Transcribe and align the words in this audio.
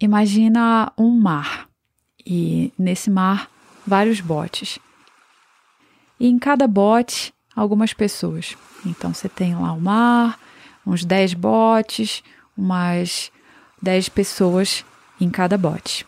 Imagina 0.00 0.92
um 0.96 1.10
mar 1.10 1.68
e 2.24 2.72
nesse 2.78 3.10
mar 3.10 3.50
vários 3.84 4.20
botes. 4.20 4.78
E 6.20 6.28
em 6.28 6.38
cada 6.38 6.68
bote, 6.68 7.34
algumas 7.54 7.92
pessoas. 7.92 8.56
Então 8.86 9.12
você 9.12 9.28
tem 9.28 9.56
lá 9.56 9.72
o 9.72 9.80
mar, 9.80 10.38
uns 10.86 11.04
10 11.04 11.34
botes, 11.34 12.22
umas 12.56 13.32
10 13.82 14.08
pessoas 14.10 14.84
em 15.20 15.28
cada 15.30 15.58
bote. 15.58 16.06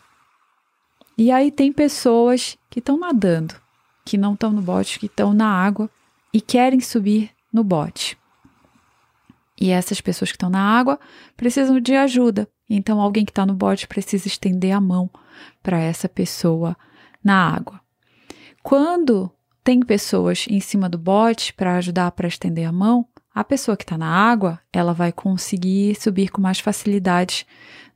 E 1.18 1.32
aí 1.32 1.50
tem 1.50 1.72
pessoas 1.72 2.57
que 2.70 2.79
estão 2.79 2.96
nadando, 2.96 3.54
que 4.04 4.16
não 4.16 4.34
estão 4.34 4.52
no 4.52 4.62
bote, 4.62 5.00
que 5.00 5.07
estão 5.07 5.34
na 5.34 5.48
água 5.48 5.91
e 6.32 6.41
querem 6.41 6.80
subir 6.80 7.30
no 7.52 7.64
bote. 7.64 8.16
E 9.61 9.70
essas 9.70 10.00
pessoas 10.00 10.30
que 10.30 10.36
estão 10.36 10.48
na 10.48 10.62
água 10.62 10.98
precisam 11.36 11.80
de 11.80 11.95
ajuda. 11.95 12.48
Então, 12.73 13.00
alguém 13.00 13.25
que 13.25 13.32
está 13.32 13.45
no 13.45 13.52
bote 13.52 13.89
precisa 13.89 14.29
estender 14.29 14.71
a 14.71 14.80
mão 14.80 15.11
para 15.61 15.81
essa 15.81 16.08
pessoa 16.08 16.76
na 17.22 17.53
água. 17.53 17.81
Quando 18.62 19.29
tem 19.64 19.81
pessoas 19.81 20.46
em 20.49 20.61
cima 20.61 20.89
do 20.89 20.96
bote 20.96 21.53
para 21.53 21.76
ajudar 21.76 22.12
para 22.12 22.29
estender 22.29 22.67
a 22.67 22.72
mão, 22.72 23.07
a 23.35 23.43
pessoa 23.43 23.76
que 23.76 23.82
está 23.82 23.98
na 23.98 24.09
água 24.09 24.61
ela 24.72 24.93
vai 24.93 25.11
conseguir 25.11 26.00
subir 26.00 26.31
com 26.31 26.40
mais 26.40 26.61
facilidade 26.61 27.46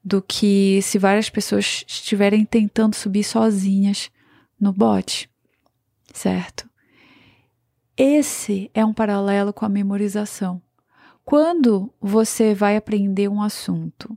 do 0.04 0.20
que 0.20 0.80
se 0.82 0.98
várias 0.98 1.30
pessoas 1.30 1.84
estiverem 1.86 2.44
tentando 2.44 2.94
subir 2.94 3.24
sozinhas 3.24 4.10
no 4.60 4.72
bote, 4.72 5.30
certo? 6.12 6.68
Esse 7.96 8.70
é 8.74 8.84
um 8.84 8.92
paralelo 8.92 9.52
com 9.52 9.64
a 9.64 9.68
memorização. 9.68 10.60
Quando 11.24 11.92
você 12.00 12.54
vai 12.54 12.76
aprender 12.76 13.28
um 13.28 13.40
assunto 13.40 14.16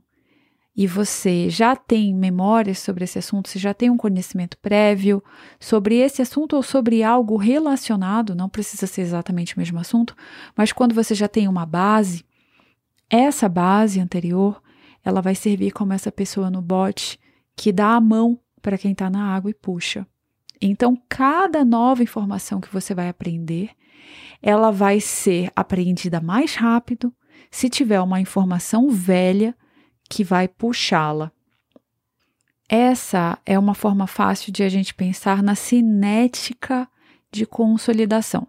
e 0.78 0.86
você 0.86 1.50
já 1.50 1.74
tem 1.74 2.14
memórias 2.14 2.78
sobre 2.78 3.02
esse 3.02 3.18
assunto, 3.18 3.48
você 3.48 3.58
já 3.58 3.74
tem 3.74 3.90
um 3.90 3.96
conhecimento 3.96 4.56
prévio 4.58 5.20
sobre 5.58 5.96
esse 5.96 6.22
assunto 6.22 6.54
ou 6.54 6.62
sobre 6.62 7.02
algo 7.02 7.36
relacionado, 7.36 8.32
não 8.32 8.48
precisa 8.48 8.86
ser 8.86 9.00
exatamente 9.00 9.56
o 9.56 9.58
mesmo 9.58 9.80
assunto, 9.80 10.14
mas 10.56 10.70
quando 10.70 10.94
você 10.94 11.16
já 11.16 11.26
tem 11.26 11.48
uma 11.48 11.66
base, 11.66 12.24
essa 13.10 13.48
base 13.48 13.98
anterior, 13.98 14.62
ela 15.04 15.20
vai 15.20 15.34
servir 15.34 15.72
como 15.72 15.92
essa 15.92 16.12
pessoa 16.12 16.48
no 16.48 16.62
bote 16.62 17.18
que 17.56 17.72
dá 17.72 17.96
a 17.96 18.00
mão 18.00 18.38
para 18.62 18.78
quem 18.78 18.92
está 18.92 19.10
na 19.10 19.34
água 19.34 19.50
e 19.50 19.54
puxa. 19.54 20.06
Então, 20.62 20.96
cada 21.08 21.64
nova 21.64 22.04
informação 22.04 22.60
que 22.60 22.72
você 22.72 22.94
vai 22.94 23.08
aprender, 23.08 23.70
ela 24.40 24.70
vai 24.70 25.00
ser 25.00 25.50
apreendida 25.56 26.20
mais 26.20 26.54
rápido. 26.54 27.12
Se 27.50 27.68
tiver 27.68 28.00
uma 28.00 28.20
informação 28.20 28.88
velha 28.88 29.56
que 30.08 30.24
vai 30.24 30.48
puxá-la. 30.48 31.30
Essa 32.68 33.38
é 33.46 33.58
uma 33.58 33.74
forma 33.74 34.06
fácil 34.06 34.52
de 34.52 34.62
a 34.62 34.68
gente 34.68 34.94
pensar 34.94 35.42
na 35.42 35.54
cinética 35.54 36.88
de 37.32 37.46
consolidação, 37.46 38.46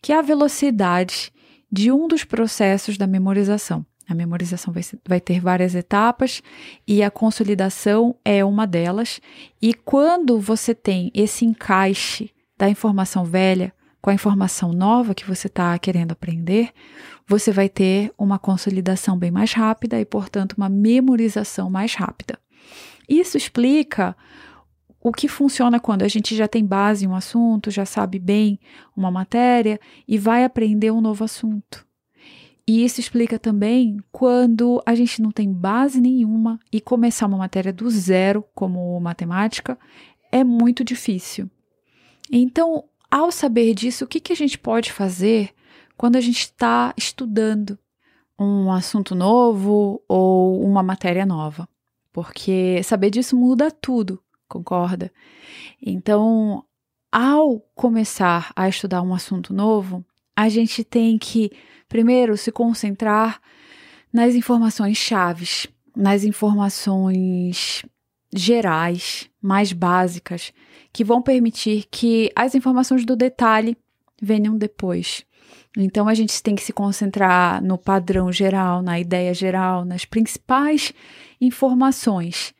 que 0.00 0.12
é 0.12 0.18
a 0.18 0.22
velocidade 0.22 1.32
de 1.70 1.92
um 1.92 2.08
dos 2.08 2.24
processos 2.24 2.96
da 2.96 3.06
memorização. 3.06 3.84
A 4.08 4.14
memorização 4.14 4.72
vai, 4.72 4.82
vai, 5.06 5.20
ter 5.20 5.38
várias 5.38 5.74
etapas 5.74 6.42
e 6.86 7.02
a 7.02 7.10
consolidação 7.10 8.16
é 8.24 8.42
uma 8.42 8.66
delas. 8.66 9.20
E 9.60 9.74
quando 9.74 10.40
você 10.40 10.74
tem 10.74 11.10
esse 11.14 11.44
encaixe 11.44 12.30
da 12.56 12.70
informação 12.70 13.22
velha 13.22 13.72
com 14.08 14.12
a 14.12 14.14
informação 14.14 14.72
nova 14.72 15.14
que 15.14 15.26
você 15.26 15.48
está 15.48 15.78
querendo 15.78 16.12
aprender, 16.12 16.72
você 17.26 17.52
vai 17.52 17.68
ter 17.68 18.10
uma 18.16 18.38
consolidação 18.38 19.18
bem 19.18 19.30
mais 19.30 19.52
rápida 19.52 20.00
e, 20.00 20.04
portanto, 20.06 20.54
uma 20.54 20.70
memorização 20.70 21.68
mais 21.68 21.92
rápida. 21.94 22.38
Isso 23.06 23.36
explica 23.36 24.16
o 24.98 25.12
que 25.12 25.28
funciona 25.28 25.78
quando 25.78 26.04
a 26.04 26.08
gente 26.08 26.34
já 26.34 26.48
tem 26.48 26.64
base 26.64 27.04
em 27.04 27.08
um 27.08 27.14
assunto, 27.14 27.70
já 27.70 27.84
sabe 27.84 28.18
bem 28.18 28.58
uma 28.96 29.10
matéria 29.10 29.78
e 30.08 30.16
vai 30.16 30.42
aprender 30.42 30.90
um 30.90 31.02
novo 31.02 31.22
assunto. 31.22 31.86
E 32.66 32.82
isso 32.82 33.00
explica 33.00 33.38
também 33.38 33.98
quando 34.10 34.82
a 34.86 34.94
gente 34.94 35.20
não 35.20 35.30
tem 35.30 35.52
base 35.52 36.00
nenhuma 36.00 36.58
e 36.72 36.80
começar 36.80 37.26
uma 37.26 37.36
matéria 37.36 37.74
do 37.74 37.90
zero, 37.90 38.42
como 38.54 38.98
matemática, 39.00 39.78
é 40.32 40.42
muito 40.42 40.82
difícil. 40.82 41.50
Então, 42.32 42.84
ao 43.10 43.30
saber 43.30 43.74
disso, 43.74 44.04
o 44.04 44.08
que, 44.08 44.20
que 44.20 44.32
a 44.32 44.36
gente 44.36 44.58
pode 44.58 44.92
fazer 44.92 45.54
quando 45.96 46.16
a 46.16 46.20
gente 46.20 46.40
está 46.40 46.94
estudando 46.96 47.78
um 48.38 48.70
assunto 48.70 49.14
novo 49.14 50.02
ou 50.08 50.62
uma 50.62 50.82
matéria 50.82 51.26
nova? 51.26 51.68
Porque 52.12 52.82
saber 52.82 53.10
disso 53.10 53.36
muda 53.36 53.70
tudo, 53.70 54.22
concorda? 54.48 55.12
Então, 55.80 56.64
ao 57.10 57.60
começar 57.74 58.52
a 58.54 58.68
estudar 58.68 59.02
um 59.02 59.14
assunto 59.14 59.52
novo, 59.52 60.04
a 60.36 60.48
gente 60.48 60.84
tem 60.84 61.18
que 61.18 61.50
Primeiro, 61.88 62.36
se 62.36 62.52
concentrar 62.52 63.40
nas 64.12 64.34
informações 64.34 64.98
chaves, 64.98 65.66
nas 65.96 66.22
informações 66.22 67.82
gerais, 68.34 69.28
mais 69.40 69.72
básicas, 69.72 70.52
que 70.92 71.04
vão 71.04 71.22
permitir 71.22 71.86
que 71.90 72.30
as 72.34 72.54
informações 72.54 73.04
do 73.04 73.16
detalhe 73.16 73.76
venham 74.20 74.56
depois. 74.56 75.24
Então 75.76 76.08
a 76.08 76.14
gente 76.14 76.42
tem 76.42 76.54
que 76.54 76.62
se 76.62 76.72
concentrar 76.72 77.62
no 77.62 77.78
padrão 77.78 78.32
geral, 78.32 78.82
na 78.82 78.98
ideia 78.98 79.32
geral, 79.32 79.84
nas 79.84 80.04
principais 80.04 80.92
informações. 81.40 82.54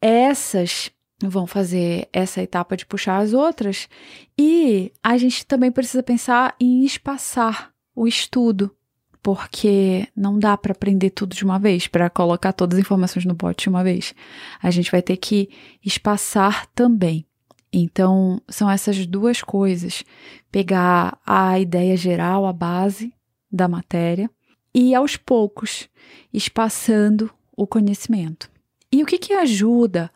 Essas 0.00 0.90
vão 1.22 1.46
fazer 1.46 2.08
essa 2.12 2.42
etapa 2.42 2.76
de 2.76 2.84
puxar 2.84 3.18
as 3.18 3.32
outras 3.32 3.88
e 4.36 4.92
a 5.02 5.16
gente 5.16 5.46
também 5.46 5.70
precisa 5.70 6.02
pensar 6.02 6.54
em 6.60 6.84
espaçar 6.84 7.72
o 7.94 8.06
estudo, 8.06 8.74
porque 9.22 10.08
não 10.16 10.38
dá 10.38 10.56
para 10.56 10.72
aprender 10.72 11.10
tudo 11.10 11.34
de 11.34 11.44
uma 11.44 11.58
vez, 11.58 11.86
para 11.86 12.10
colocar 12.10 12.52
todas 12.52 12.76
as 12.76 12.84
informações 12.84 13.24
no 13.24 13.34
bot 13.34 13.62
de 13.62 13.68
uma 13.68 13.84
vez. 13.84 14.14
A 14.60 14.70
gente 14.70 14.90
vai 14.90 15.00
ter 15.00 15.16
que 15.16 15.48
espaçar 15.84 16.66
também. 16.74 17.24
Então, 17.72 18.42
são 18.48 18.68
essas 18.68 19.06
duas 19.06 19.40
coisas: 19.40 20.04
pegar 20.50 21.18
a 21.24 21.58
ideia 21.58 21.96
geral, 21.96 22.44
a 22.46 22.52
base 22.52 23.14
da 23.50 23.68
matéria, 23.68 24.28
e 24.74 24.94
aos 24.94 25.16
poucos 25.16 25.88
espaçando 26.32 27.30
o 27.56 27.66
conhecimento. 27.66 28.50
E 28.90 29.02
o 29.02 29.06
que, 29.06 29.18
que 29.18 29.32
ajuda 29.32 30.10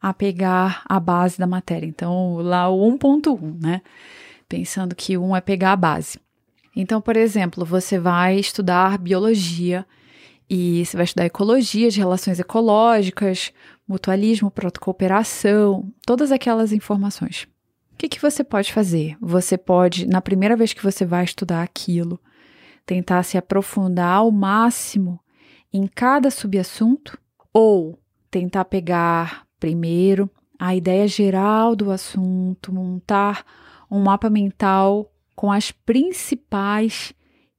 a 0.00 0.12
pegar 0.12 0.82
a 0.84 1.00
base 1.00 1.38
da 1.38 1.46
matéria? 1.46 1.86
Então, 1.86 2.36
lá 2.36 2.68
o 2.68 2.86
1.1, 2.92 3.60
né? 3.60 3.82
Pensando 4.48 4.94
que 4.94 5.16
um 5.16 5.34
é 5.34 5.40
pegar 5.40 5.72
a 5.72 5.76
base. 5.76 6.18
Então, 6.74 7.00
por 7.00 7.16
exemplo, 7.16 7.64
você 7.64 7.98
vai 7.98 8.38
estudar 8.38 8.98
biologia 8.98 9.86
e 10.48 10.84
você 10.84 10.96
vai 10.96 11.04
estudar 11.04 11.26
ecologia, 11.26 11.90
de 11.90 11.98
relações 11.98 12.40
ecológicas, 12.40 13.52
mutualismo, 13.86 14.50
protocooperação, 14.50 15.92
todas 16.06 16.32
aquelas 16.32 16.72
informações. 16.72 17.46
O 17.92 17.96
que, 17.96 18.08
que 18.08 18.20
você 18.20 18.42
pode 18.42 18.72
fazer? 18.72 19.16
Você 19.20 19.58
pode, 19.58 20.06
na 20.06 20.20
primeira 20.20 20.56
vez 20.56 20.72
que 20.72 20.82
você 20.82 21.04
vai 21.04 21.24
estudar 21.24 21.62
aquilo, 21.62 22.18
tentar 22.86 23.22
se 23.22 23.36
aprofundar 23.36 24.16
ao 24.16 24.30
máximo 24.30 25.20
em 25.72 25.86
cada 25.86 26.30
subassunto 26.30 27.18
ou 27.52 27.98
tentar 28.30 28.64
pegar 28.64 29.46
primeiro 29.58 30.30
a 30.58 30.74
ideia 30.74 31.06
geral 31.06 31.76
do 31.76 31.90
assunto, 31.90 32.72
montar 32.72 33.44
um 33.90 34.00
mapa 34.00 34.28
mental 34.28 35.10
com 35.34 35.50
as 35.50 35.70
principais 35.70 37.12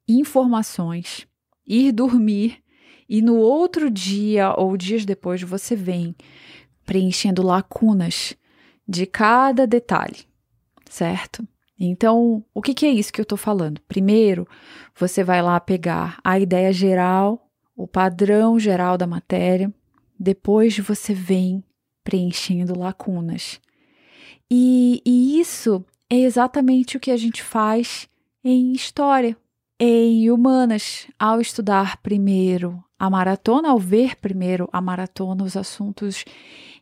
informações, 0.08 1.28
ir 1.66 1.92
dormir 1.92 2.62
e 3.08 3.22
no 3.22 3.38
outro 3.38 3.90
dia 3.90 4.54
ou 4.58 4.78
dias 4.78 5.06
depois 5.06 5.42
você 5.42 5.76
vem 5.76 6.16
preenchendo 6.86 7.44
lacunas 7.44 8.36
de 8.88 9.06
cada 9.06 9.68
detalhe, 9.68 10.26
certo? 10.90 11.48
Então, 11.80 12.44
o 12.54 12.62
que, 12.62 12.74
que 12.74 12.86
é 12.86 12.90
isso 12.90 13.12
que 13.12 13.20
eu 13.20 13.24
estou 13.24 13.38
falando? 13.38 13.82
Primeiro, 13.88 14.48
você 14.96 15.24
vai 15.24 15.42
lá 15.42 15.60
pegar 15.60 16.20
a 16.24 16.40
ideia 16.40 16.72
geral, 16.72 17.50
o 17.76 17.88
padrão 17.88 18.60
geral 18.60 18.98
da 18.98 19.08
matéria, 19.08 19.74
depois 20.20 20.78
você 20.78 21.14
vem 21.14 21.64
preenchendo 22.04 22.78
lacunas. 22.78 23.60
E, 24.50 25.02
e 25.06 25.40
isso 25.40 25.84
é 26.12 26.18
exatamente 26.18 26.98
o 26.98 27.00
que 27.00 27.10
a 27.10 27.16
gente 27.16 27.42
faz 27.42 28.10
em 28.44 28.74
história, 28.74 29.38
em 29.80 30.30
humanas, 30.30 31.08
ao 31.18 31.40
estudar 31.40 32.02
primeiro 32.02 32.84
a 33.00 33.10
maratona, 33.10 33.70
ao 33.70 33.80
ver 33.80 34.18
primeiro 34.18 34.68
a 34.74 34.82
maratona, 34.82 35.46
os 35.46 35.56
assuntos 35.56 36.26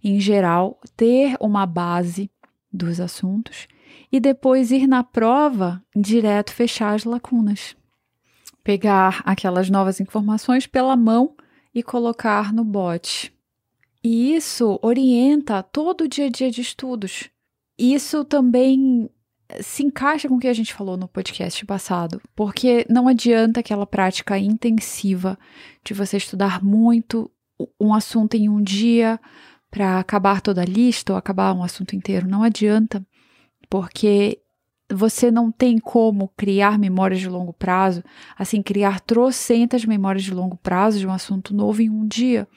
em 0.04 0.20
geral, 0.20 0.80
ter 0.98 1.38
uma 1.40 1.68
base 1.68 2.32
dos 2.74 3.00
assuntos 3.00 3.68
e 4.12 4.20
depois 4.20 4.72
ir 4.72 4.88
na 4.88 5.04
prova 5.04 5.80
direto 5.96 6.52
fechar 6.52 6.96
as 6.96 7.04
lacunas. 7.04 7.76
Pegar 8.64 9.22
aquelas 9.24 9.70
novas 9.70 10.00
informações 10.00 10.66
pela 10.66 10.98
mão 10.98 11.36
e 11.74 11.84
colocar 11.84 12.52
no 12.52 12.64
bote. 12.64 13.32
E 14.04 14.34
isso 14.34 14.80
orienta 14.82 15.62
todo 15.62 16.06
o 16.06 16.08
dia 16.08 16.26
a 16.26 16.30
dia 16.30 16.50
de 16.50 16.62
estudos. 16.62 17.30
Isso 17.78 18.26
também 18.26 19.08
se 19.62 19.84
encaixa 19.84 20.28
com 20.28 20.36
o 20.36 20.40
que 20.40 20.48
a 20.48 20.54
gente 20.54 20.74
falou 20.74 20.96
no 20.96 21.08
podcast 21.08 21.66
passado, 21.66 22.22
porque 22.36 22.86
não 22.90 23.08
adianta 23.08 23.60
aquela 23.60 23.86
prática 23.86 24.38
intensiva 24.38 25.38
de 25.84 25.94
você 25.94 26.18
estudar 26.18 26.64
muito 26.64 27.32
um 27.80 27.94
assunto 27.94 28.36
em 28.36 28.48
um 28.48 28.62
dia 28.62 29.20
para 29.72 30.00
acabar 30.00 30.42
toda 30.42 30.62
a 30.62 30.66
lista 30.66 31.14
ou 31.14 31.18
acabar 31.18 31.54
um 31.54 31.64
assunto 31.64 31.96
inteiro. 31.96 32.28
Não 32.28 32.44
adianta, 32.44 33.06
porque 33.70 34.40
você 34.92 35.30
não 35.30 35.52
tem 35.52 35.78
como 35.78 36.32
criar 36.36 36.80
memórias 36.80 37.20
de 37.20 37.30
longo 37.30 37.54
prazo, 37.54 38.04
assim, 38.38 38.62
criar 38.62 39.00
trocentas 39.02 39.86
memórias 39.86 40.24
de 40.24 40.34
longo 40.34 40.58
prazo 40.58 41.00
de 41.00 41.08
um 41.08 41.12
assunto 41.12 41.54
novo 41.54 41.82
em 41.82 41.90
um 41.90 42.08
dia. 42.08 42.48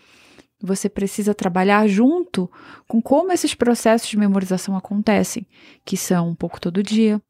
Você 0.63 0.89
precisa 0.89 1.35
trabalhar 1.35 1.89
junto 1.89 2.49
com 2.87 3.03
como 3.03 3.33
esses 3.33 3.53
processos 3.53 4.09
de 4.09 4.17
memorização 4.17 4.77
acontecem, 4.77 5.45
que 5.85 5.97
são 5.97 6.29
um 6.29 6.35
pouco 6.35 6.61
todo 6.61 6.83
dia, 6.83 7.21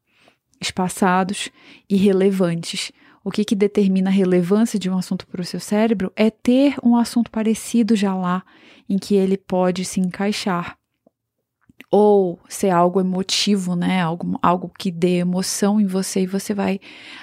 espaçados 0.61 1.49
e 1.89 1.95
relevantes. 1.95 2.91
O 3.23 3.31
que, 3.31 3.43
que 3.43 3.55
determina 3.55 4.09
a 4.09 4.13
relevância 4.13 4.77
de 4.77 4.89
um 4.89 4.97
assunto 4.97 5.25
para 5.25 5.41
o 5.41 5.45
seu 5.45 5.59
cérebro 5.59 6.11
é 6.15 6.29
ter 6.29 6.75
um 6.83 6.95
assunto 6.95 7.31
parecido 7.31 7.95
já 7.95 8.13
lá, 8.13 8.43
em 8.87 8.99
que 8.99 9.15
ele 9.15 9.37
pode 9.37 9.83
se 9.83 9.99
encaixar. 9.99 10.77
Ou 11.89 12.39
ser 12.49 12.69
algo 12.69 12.99
emotivo, 12.99 13.75
né? 13.75 14.01
Algo, 14.01 14.37
algo 14.41 14.71
que 14.77 14.91
dê 14.91 15.19
emoção 15.19 15.79
em 15.79 15.85
você 15.85 16.21
e 16.21 16.27
você 16.27 16.53
vai 16.53 16.79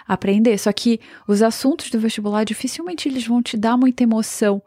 aprender. 0.07 0.57
Só 0.59 0.73
que 0.73 1.01
os 1.27 1.43
assuntos 1.43 1.91
do 1.91 2.01
vestibular 2.01 2.45
dificilmente 2.45 3.09
eles 3.09 3.27
vão 3.27 3.43
te 3.43 3.57
dar 3.57 3.77
muita 3.77 4.03
emoção 4.03 4.63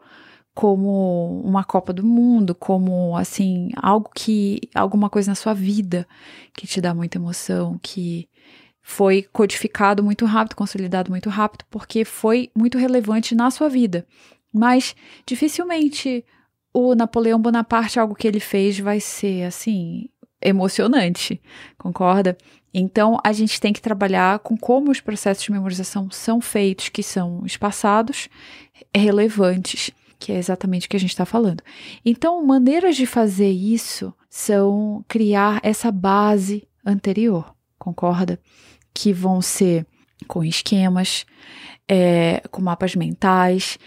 como 0.54 1.42
uma 1.44 1.64
Copa 1.64 1.92
do 1.92 2.04
Mundo, 2.04 2.54
como 2.54 3.16
assim, 3.16 3.70
algo 3.76 4.08
que 4.14 4.60
alguma 4.72 5.10
coisa 5.10 5.32
na 5.32 5.34
sua 5.34 5.52
vida 5.52 6.06
que 6.54 6.66
te 6.66 6.80
dá 6.80 6.94
muita 6.94 7.18
emoção, 7.18 7.78
que 7.82 8.28
foi 8.80 9.22
codificado 9.32 10.02
muito 10.02 10.24
rápido, 10.24 10.54
consolidado 10.54 11.10
muito 11.10 11.28
rápido, 11.28 11.64
porque 11.70 12.04
foi 12.04 12.50
muito 12.54 12.78
relevante 12.78 13.34
na 13.34 13.50
sua 13.50 13.68
vida. 13.68 14.06
Mas 14.52 14.94
dificilmente 15.26 16.24
o 16.72 16.94
Napoleão 16.94 17.40
Bonaparte, 17.40 17.98
algo 17.98 18.14
que 18.14 18.28
ele 18.28 18.40
fez, 18.40 18.78
vai 18.78 19.00
ser 19.00 19.44
assim, 19.44 20.08
emocionante, 20.40 21.40
concorda? 21.76 22.36
Então 22.72 23.18
a 23.24 23.32
gente 23.32 23.60
tem 23.60 23.72
que 23.72 23.82
trabalhar 23.82 24.38
com 24.40 24.56
como 24.56 24.92
os 24.92 25.00
processos 25.00 25.44
de 25.44 25.50
memorização 25.50 26.08
são 26.10 26.40
feitos, 26.40 26.88
que 26.90 27.02
são 27.02 27.44
espaçados, 27.44 28.28
relevantes 28.94 29.90
que 30.18 30.32
é 30.32 30.36
exatamente 30.36 30.86
o 30.86 30.90
que 30.90 30.96
a 30.96 31.00
gente 31.00 31.10
está 31.10 31.24
falando. 31.24 31.62
Então, 32.04 32.44
maneiras 32.44 32.96
de 32.96 33.06
fazer 33.06 33.50
isso 33.50 34.12
são 34.28 35.04
criar 35.08 35.60
essa 35.62 35.90
base 35.90 36.66
anterior, 36.84 37.54
concorda? 37.78 38.38
Que 38.92 39.12
vão 39.12 39.40
ser 39.40 39.86
com 40.26 40.44
esquemas, 40.44 41.26
é, 41.88 42.42
com 42.50 42.62
mapas 42.62 42.94
mentais. 42.94 43.78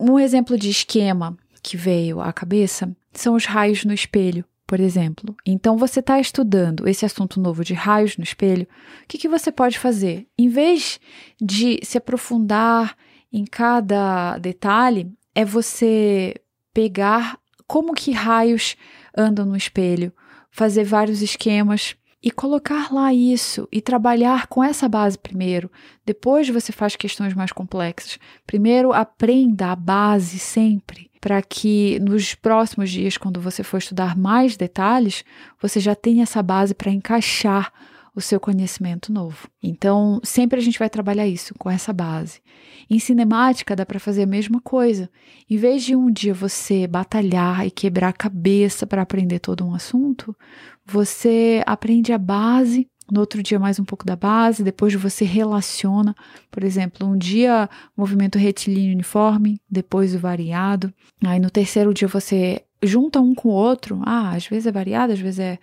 Um 0.00 0.18
exemplo 0.18 0.58
de 0.58 0.70
esquema 0.70 1.36
que 1.62 1.76
veio 1.76 2.20
à 2.20 2.32
cabeça 2.32 2.94
são 3.12 3.34
os 3.34 3.46
raios 3.46 3.84
no 3.84 3.92
espelho, 3.92 4.44
por 4.66 4.80
exemplo. 4.80 5.34
Então, 5.44 5.76
você 5.76 6.00
está 6.00 6.20
estudando 6.20 6.88
esse 6.88 7.04
assunto 7.04 7.40
novo 7.40 7.64
de 7.64 7.74
raios 7.74 8.16
no 8.16 8.24
espelho, 8.24 8.64
o 9.02 9.06
que, 9.08 9.18
que 9.18 9.28
você 9.28 9.50
pode 9.50 9.78
fazer? 9.78 10.26
Em 10.38 10.48
vez 10.48 11.00
de 11.40 11.80
se 11.82 11.98
aprofundar 11.98 12.96
em 13.32 13.44
cada 13.44 14.38
detalhe, 14.38 15.12
é 15.36 15.44
você 15.44 16.34
pegar 16.72 17.38
como 17.66 17.92
que 17.92 18.10
raios 18.10 18.74
andam 19.14 19.44
no 19.44 19.54
espelho, 19.54 20.10
fazer 20.50 20.82
vários 20.82 21.20
esquemas 21.20 21.94
e 22.22 22.30
colocar 22.30 22.90
lá 22.90 23.12
isso 23.12 23.68
e 23.70 23.82
trabalhar 23.82 24.46
com 24.46 24.64
essa 24.64 24.88
base 24.88 25.18
primeiro. 25.18 25.70
Depois 26.06 26.48
você 26.48 26.72
faz 26.72 26.96
questões 26.96 27.34
mais 27.34 27.52
complexas. 27.52 28.18
Primeiro 28.46 28.94
aprenda 28.94 29.72
a 29.72 29.76
base 29.76 30.38
sempre, 30.38 31.10
para 31.20 31.42
que 31.42 31.98
nos 32.00 32.34
próximos 32.34 32.90
dias, 32.90 33.18
quando 33.18 33.38
você 33.38 33.62
for 33.62 33.76
estudar 33.76 34.16
mais 34.16 34.56
detalhes, 34.56 35.22
você 35.60 35.78
já 35.80 35.94
tenha 35.94 36.22
essa 36.22 36.42
base 36.42 36.74
para 36.74 36.90
encaixar 36.90 37.70
o 38.16 38.20
seu 38.22 38.40
conhecimento 38.40 39.12
novo. 39.12 39.46
Então, 39.62 40.18
sempre 40.24 40.58
a 40.58 40.62
gente 40.62 40.78
vai 40.78 40.88
trabalhar 40.88 41.28
isso 41.28 41.54
com 41.58 41.70
essa 41.70 41.92
base. 41.92 42.40
Em 42.88 42.98
cinemática 42.98 43.76
dá 43.76 43.84
para 43.84 44.00
fazer 44.00 44.22
a 44.22 44.26
mesma 44.26 44.58
coisa. 44.58 45.10
Em 45.50 45.58
vez 45.58 45.84
de 45.84 45.94
um 45.94 46.10
dia 46.10 46.32
você 46.32 46.86
batalhar 46.86 47.66
e 47.66 47.70
quebrar 47.70 48.08
a 48.08 48.14
cabeça 48.14 48.86
para 48.86 49.02
aprender 49.02 49.38
todo 49.38 49.66
um 49.66 49.74
assunto, 49.74 50.34
você 50.82 51.62
aprende 51.66 52.10
a 52.10 52.18
base 52.18 52.88
no 53.10 53.20
outro 53.20 53.42
dia 53.42 53.58
mais 53.58 53.78
um 53.78 53.84
pouco 53.84 54.04
da 54.04 54.16
base, 54.16 54.64
depois 54.64 54.94
você 54.94 55.24
relaciona, 55.24 56.14
por 56.50 56.64
exemplo, 56.64 57.06
um 57.06 57.16
dia 57.16 57.68
movimento 57.96 58.38
retilíneo 58.38 58.94
uniforme, 58.94 59.60
depois 59.70 60.14
o 60.14 60.18
variado, 60.18 60.92
aí 61.24 61.38
no 61.38 61.50
terceiro 61.50 61.94
dia 61.94 62.08
você 62.08 62.64
junta 62.82 63.20
um 63.20 63.32
com 63.32 63.50
o 63.50 63.52
outro, 63.52 64.00
ah, 64.04 64.30
às 64.30 64.46
vezes 64.46 64.66
é 64.66 64.72
variado, 64.72 65.12
às 65.12 65.20
vezes 65.20 65.38
é 65.38 65.58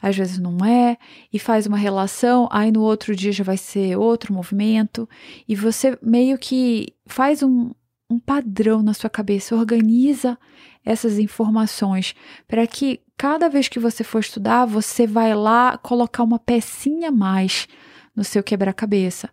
às 0.00 0.16
vezes 0.16 0.38
não 0.38 0.64
é, 0.64 0.96
e 1.32 1.38
faz 1.38 1.66
uma 1.66 1.76
relação, 1.76 2.48
aí 2.50 2.70
no 2.72 2.82
outro 2.82 3.14
dia 3.14 3.32
já 3.32 3.44
vai 3.44 3.56
ser 3.56 3.96
outro 3.96 4.32
movimento, 4.32 5.08
e 5.48 5.54
você 5.54 5.98
meio 6.02 6.38
que 6.38 6.94
faz 7.06 7.42
um, 7.42 7.70
um 8.08 8.18
padrão 8.18 8.82
na 8.82 8.94
sua 8.94 9.10
cabeça, 9.10 9.54
organiza 9.54 10.38
essas 10.84 11.18
informações 11.18 12.14
para 12.48 12.66
que 12.66 13.00
cada 13.16 13.48
vez 13.48 13.68
que 13.68 13.78
você 13.78 14.02
for 14.02 14.20
estudar, 14.20 14.64
você 14.64 15.06
vai 15.06 15.34
lá 15.34 15.76
colocar 15.78 16.22
uma 16.22 16.38
pecinha 16.38 17.08
a 17.08 17.12
mais 17.12 17.68
no 18.16 18.24
seu 18.24 18.42
quebra-cabeça 18.42 19.28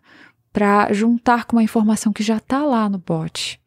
para 0.52 0.92
juntar 0.92 1.44
com 1.44 1.56
uma 1.56 1.62
informação 1.62 2.12
que 2.12 2.22
já 2.22 2.36
está 2.36 2.64
lá 2.64 2.88
no 2.88 2.98
bote. 2.98 3.60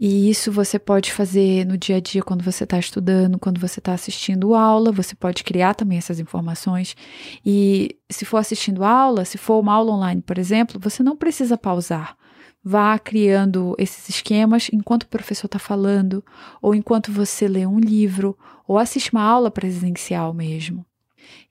E 0.00 0.30
isso 0.30 0.50
você 0.50 0.78
pode 0.78 1.12
fazer 1.12 1.66
no 1.66 1.76
dia 1.76 1.96
a 1.96 2.00
dia 2.00 2.22
quando 2.22 2.42
você 2.42 2.64
está 2.64 2.78
estudando, 2.78 3.38
quando 3.38 3.60
você 3.60 3.80
está 3.80 3.92
assistindo 3.92 4.54
aula, 4.54 4.90
você 4.90 5.14
pode 5.14 5.44
criar 5.44 5.74
também 5.74 5.98
essas 5.98 6.18
informações. 6.18 6.96
E 7.44 7.98
se 8.08 8.24
for 8.24 8.38
assistindo 8.38 8.82
aula, 8.82 9.26
se 9.26 9.36
for 9.36 9.60
uma 9.60 9.74
aula 9.74 9.92
online, 9.92 10.22
por 10.22 10.38
exemplo, 10.38 10.80
você 10.80 11.02
não 11.02 11.14
precisa 11.14 11.58
pausar. 11.58 12.16
Vá 12.64 12.98
criando 12.98 13.74
esses 13.78 14.08
esquemas 14.08 14.70
enquanto 14.72 15.02
o 15.02 15.08
professor 15.08 15.46
está 15.46 15.58
falando, 15.58 16.24
ou 16.62 16.74
enquanto 16.74 17.12
você 17.12 17.46
lê 17.46 17.66
um 17.66 17.78
livro, 17.78 18.38
ou 18.66 18.78
assiste 18.78 19.12
uma 19.12 19.22
aula 19.22 19.50
presencial 19.50 20.32
mesmo. 20.32 20.84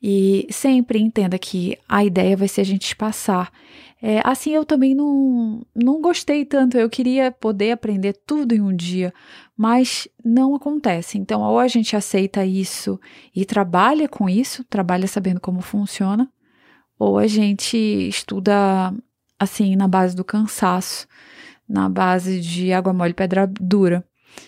E 0.01 0.47
sempre 0.49 0.99
entenda 0.99 1.37
que 1.37 1.77
a 1.87 2.03
ideia 2.03 2.35
vai 2.37 2.47
ser 2.47 2.61
a 2.61 2.65
gente 2.65 2.95
passar. 2.95 3.51
É, 4.01 4.21
assim, 4.23 4.51
eu 4.51 4.63
também 4.63 4.95
não, 4.95 5.65
não 5.75 6.01
gostei 6.01 6.45
tanto. 6.45 6.77
Eu 6.77 6.89
queria 6.89 7.31
poder 7.31 7.71
aprender 7.71 8.13
tudo 8.25 8.55
em 8.55 8.61
um 8.61 8.73
dia, 8.73 9.13
mas 9.57 10.07
não 10.23 10.55
acontece. 10.55 11.17
Então, 11.17 11.41
ou 11.41 11.59
a 11.59 11.67
gente 11.67 11.95
aceita 11.95 12.45
isso 12.45 12.99
e 13.35 13.45
trabalha 13.45 14.07
com 14.07 14.29
isso, 14.29 14.63
trabalha 14.63 15.07
sabendo 15.07 15.41
como 15.41 15.61
funciona, 15.61 16.31
ou 16.97 17.17
a 17.17 17.27
gente 17.27 17.77
estuda 17.77 18.93
assim 19.37 19.75
na 19.75 19.87
base 19.87 20.15
do 20.15 20.23
cansaço, 20.23 21.07
na 21.67 21.89
base 21.89 22.39
de 22.39 22.73
água 22.73 22.93
mole 22.93 23.13
pedra 23.13 23.47
dura 23.47 24.03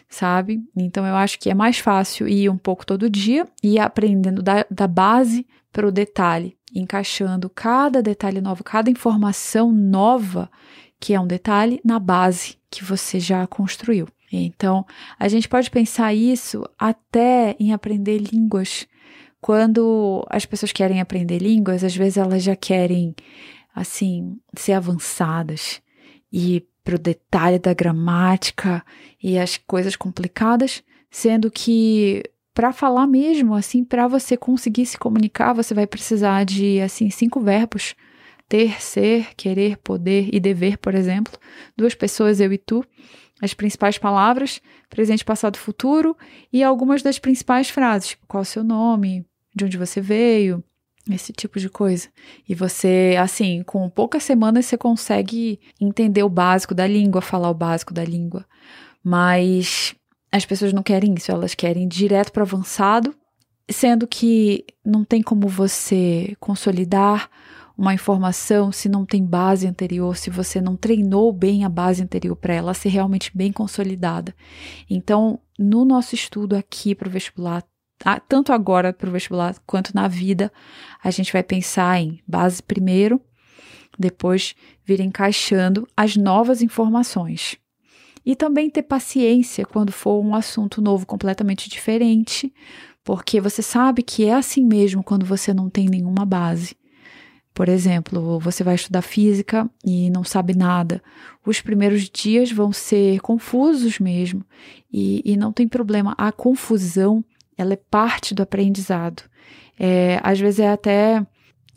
sabe? 0.09 0.61
Então 0.75 1.05
eu 1.05 1.15
acho 1.15 1.39
que 1.39 1.49
é 1.49 1.53
mais 1.53 1.79
fácil 1.79 2.27
ir 2.27 2.49
um 2.49 2.57
pouco 2.57 2.85
todo 2.85 3.09
dia 3.09 3.47
e 3.63 3.79
aprendendo 3.79 4.41
da, 4.41 4.65
da 4.69 4.87
base 4.87 5.47
para 5.71 5.87
o 5.87 5.91
detalhe, 5.91 6.57
encaixando 6.75 7.49
cada 7.49 8.01
detalhe 8.01 8.41
novo, 8.41 8.63
cada 8.63 8.89
informação 8.89 9.71
nova 9.71 10.49
que 10.99 11.15
é 11.15 11.19
um 11.19 11.25
detalhe 11.25 11.81
na 11.83 11.97
base 11.97 12.57
que 12.69 12.83
você 12.83 13.19
já 13.19 13.45
construiu. 13.47 14.07
Então, 14.31 14.85
a 15.19 15.27
gente 15.27 15.49
pode 15.49 15.69
pensar 15.69 16.13
isso 16.13 16.63
até 16.79 17.55
em 17.59 17.73
aprender 17.73 18.19
línguas. 18.19 18.87
Quando 19.41 20.25
as 20.29 20.45
pessoas 20.45 20.71
querem 20.71 21.01
aprender 21.01 21.39
línguas, 21.39 21.83
às 21.83 21.95
vezes 21.95 22.17
elas 22.17 22.43
já 22.43 22.55
querem, 22.55 23.15
assim, 23.75 24.39
ser 24.55 24.73
avançadas 24.73 25.81
e 26.31 26.65
para 26.83 26.95
o 26.95 26.99
detalhe 26.99 27.59
da 27.59 27.73
gramática 27.73 28.83
e 29.21 29.37
as 29.37 29.57
coisas 29.57 29.95
complicadas, 29.95 30.83
sendo 31.09 31.51
que 31.51 32.23
para 32.53 32.73
falar 32.73 33.07
mesmo, 33.07 33.55
assim, 33.55 33.83
para 33.83 34.07
você 34.07 34.35
conseguir 34.35 34.85
se 34.85 34.97
comunicar, 34.97 35.53
você 35.53 35.73
vai 35.73 35.87
precisar 35.87 36.43
de 36.43 36.81
assim 36.81 37.09
cinco 37.09 37.39
verbos: 37.39 37.95
ter, 38.49 38.81
ser, 38.81 39.33
querer, 39.35 39.77
poder 39.77 40.29
e 40.33 40.39
dever, 40.39 40.77
por 40.77 40.93
exemplo. 40.93 41.33
Duas 41.77 41.95
pessoas, 41.95 42.39
eu 42.39 42.51
e 42.51 42.57
tu. 42.57 42.85
As 43.41 43.53
principais 43.53 43.97
palavras, 43.97 44.61
presente, 44.89 45.25
passado, 45.25 45.57
futuro. 45.57 46.15
E 46.51 46.61
algumas 46.61 47.01
das 47.01 47.17
principais 47.17 47.69
frases, 47.69 48.17
qual 48.27 48.41
o 48.41 48.45
seu 48.45 48.63
nome, 48.63 49.25
de 49.55 49.65
onde 49.65 49.77
você 49.77 50.01
veio, 50.01 50.63
esse 51.09 51.33
tipo 51.33 51.59
de 51.59 51.69
coisa. 51.69 52.09
E 52.47 52.53
você, 52.53 53.15
assim, 53.19 53.63
com 53.63 53.89
poucas 53.89 54.23
semanas 54.23 54.65
você 54.65 54.77
consegue 54.77 55.59
entender 55.79 56.23
o 56.23 56.29
básico 56.29 56.75
da 56.75 56.85
língua, 56.85 57.21
falar 57.21 57.49
o 57.49 57.55
básico 57.55 57.93
da 57.93 58.03
língua. 58.03 58.45
Mas 59.03 59.95
as 60.31 60.45
pessoas 60.45 60.73
não 60.73 60.83
querem 60.83 61.13
isso, 61.15 61.31
elas 61.31 61.55
querem 61.55 61.87
direto 61.87 62.31
para 62.31 62.43
avançado, 62.43 63.15
sendo 63.69 64.07
que 64.07 64.65
não 64.85 65.03
tem 65.03 65.21
como 65.21 65.47
você 65.47 66.35
consolidar 66.39 67.29
uma 67.77 67.93
informação 67.93 68.71
se 68.71 68.87
não 68.87 69.05
tem 69.05 69.25
base 69.25 69.65
anterior, 69.65 70.15
se 70.15 70.29
você 70.29 70.61
não 70.61 70.75
treinou 70.75 71.33
bem 71.33 71.65
a 71.65 71.69
base 71.69 72.03
anterior 72.03 72.35
para 72.35 72.53
ela 72.53 72.73
ser 72.73 72.89
realmente 72.89 73.35
bem 73.35 73.51
consolidada. 73.51 74.35
Então, 74.89 75.39
no 75.57 75.83
nosso 75.83 76.13
estudo 76.13 76.55
aqui 76.55 76.93
para 76.93 77.07
o 77.07 77.11
vestibular, 77.11 77.63
tanto 78.27 78.51
agora 78.51 78.93
para 78.93 79.09
o 79.09 79.11
vestibular 79.11 79.55
quanto 79.65 79.93
na 79.93 80.07
vida, 80.07 80.51
a 81.03 81.11
gente 81.11 81.31
vai 81.31 81.43
pensar 81.43 81.99
em 81.99 82.19
base 82.27 82.61
primeiro, 82.61 83.21
depois 83.97 84.55
vir 84.85 84.99
encaixando 84.99 85.87
as 85.95 86.15
novas 86.15 86.61
informações. 86.61 87.57
E 88.25 88.35
também 88.35 88.69
ter 88.69 88.83
paciência 88.83 89.65
quando 89.65 89.91
for 89.91 90.23
um 90.23 90.35
assunto 90.35 90.81
novo 90.81 91.05
completamente 91.05 91.69
diferente, 91.69 92.53
porque 93.03 93.41
você 93.41 93.61
sabe 93.61 94.03
que 94.03 94.25
é 94.25 94.33
assim 94.33 94.63
mesmo 94.63 95.03
quando 95.03 95.25
você 95.25 95.53
não 95.53 95.69
tem 95.69 95.89
nenhuma 95.89 96.25
base. 96.25 96.75
Por 97.53 97.67
exemplo, 97.67 98.39
você 98.39 98.63
vai 98.63 98.75
estudar 98.75 99.01
física 99.01 99.69
e 99.85 100.09
não 100.09 100.23
sabe 100.23 100.55
nada. 100.55 101.03
Os 101.45 101.59
primeiros 101.59 102.09
dias 102.09 102.51
vão 102.51 102.71
ser 102.71 103.19
confusos 103.19 103.99
mesmo, 103.99 104.45
e, 104.91 105.21
e 105.25 105.35
não 105.35 105.51
tem 105.51 105.67
problema. 105.67 106.15
A 106.17 106.31
confusão, 106.31 107.23
ela 107.61 107.73
é 107.73 107.77
parte 107.77 108.33
do 108.33 108.43
aprendizado. 108.43 109.23
É, 109.79 110.19
às 110.23 110.39
vezes 110.39 110.59
é 110.59 110.69
até 110.69 111.25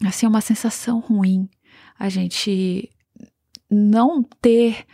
assim 0.05 0.27
uma 0.27 0.41
sensação 0.41 1.01
ruim 1.01 1.49
a 1.99 2.09
gente 2.09 2.91
não 3.71 4.23
ter 4.43 4.85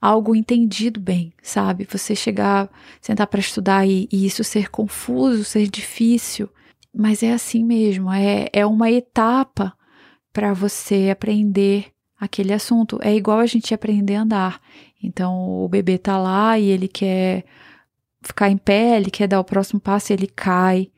algo 0.00 0.34
entendido 0.34 0.98
bem, 1.00 1.32
sabe? 1.42 1.86
Você 1.90 2.14
chegar, 2.14 2.70
sentar 3.00 3.26
para 3.26 3.40
estudar 3.40 3.86
e, 3.86 4.08
e, 4.10 4.24
isso 4.24 4.42
ser 4.42 4.70
confuso, 4.70 5.44
ser 5.44 5.68
difícil, 5.68 6.48
mas 6.94 7.22
é 7.22 7.32
assim 7.32 7.64
mesmo, 7.64 8.10
é, 8.10 8.48
é 8.52 8.64
uma 8.64 8.90
etapa 8.90 9.74
para 10.32 10.52
você 10.52 11.10
aprender 11.10 11.92
aquele 12.18 12.52
assunto. 12.52 12.98
É 13.02 13.14
igual 13.14 13.38
a 13.38 13.46
gente 13.46 13.74
aprender 13.74 14.16
a 14.16 14.22
andar. 14.22 14.60
Então, 15.02 15.64
o 15.64 15.68
bebê 15.68 15.98
tá 15.98 16.18
lá 16.18 16.58
e 16.58 16.68
ele 16.68 16.88
quer 16.88 17.44
ficar 18.22 18.50
em 18.50 18.56
pé, 18.56 18.96
ele 18.96 19.10
quer 19.10 19.26
dar 19.26 19.40
o 19.40 19.44
próximo 19.44 19.80
passo 19.80 20.12
e 20.12 20.14
ele 20.14 20.26
cai. 20.26 20.90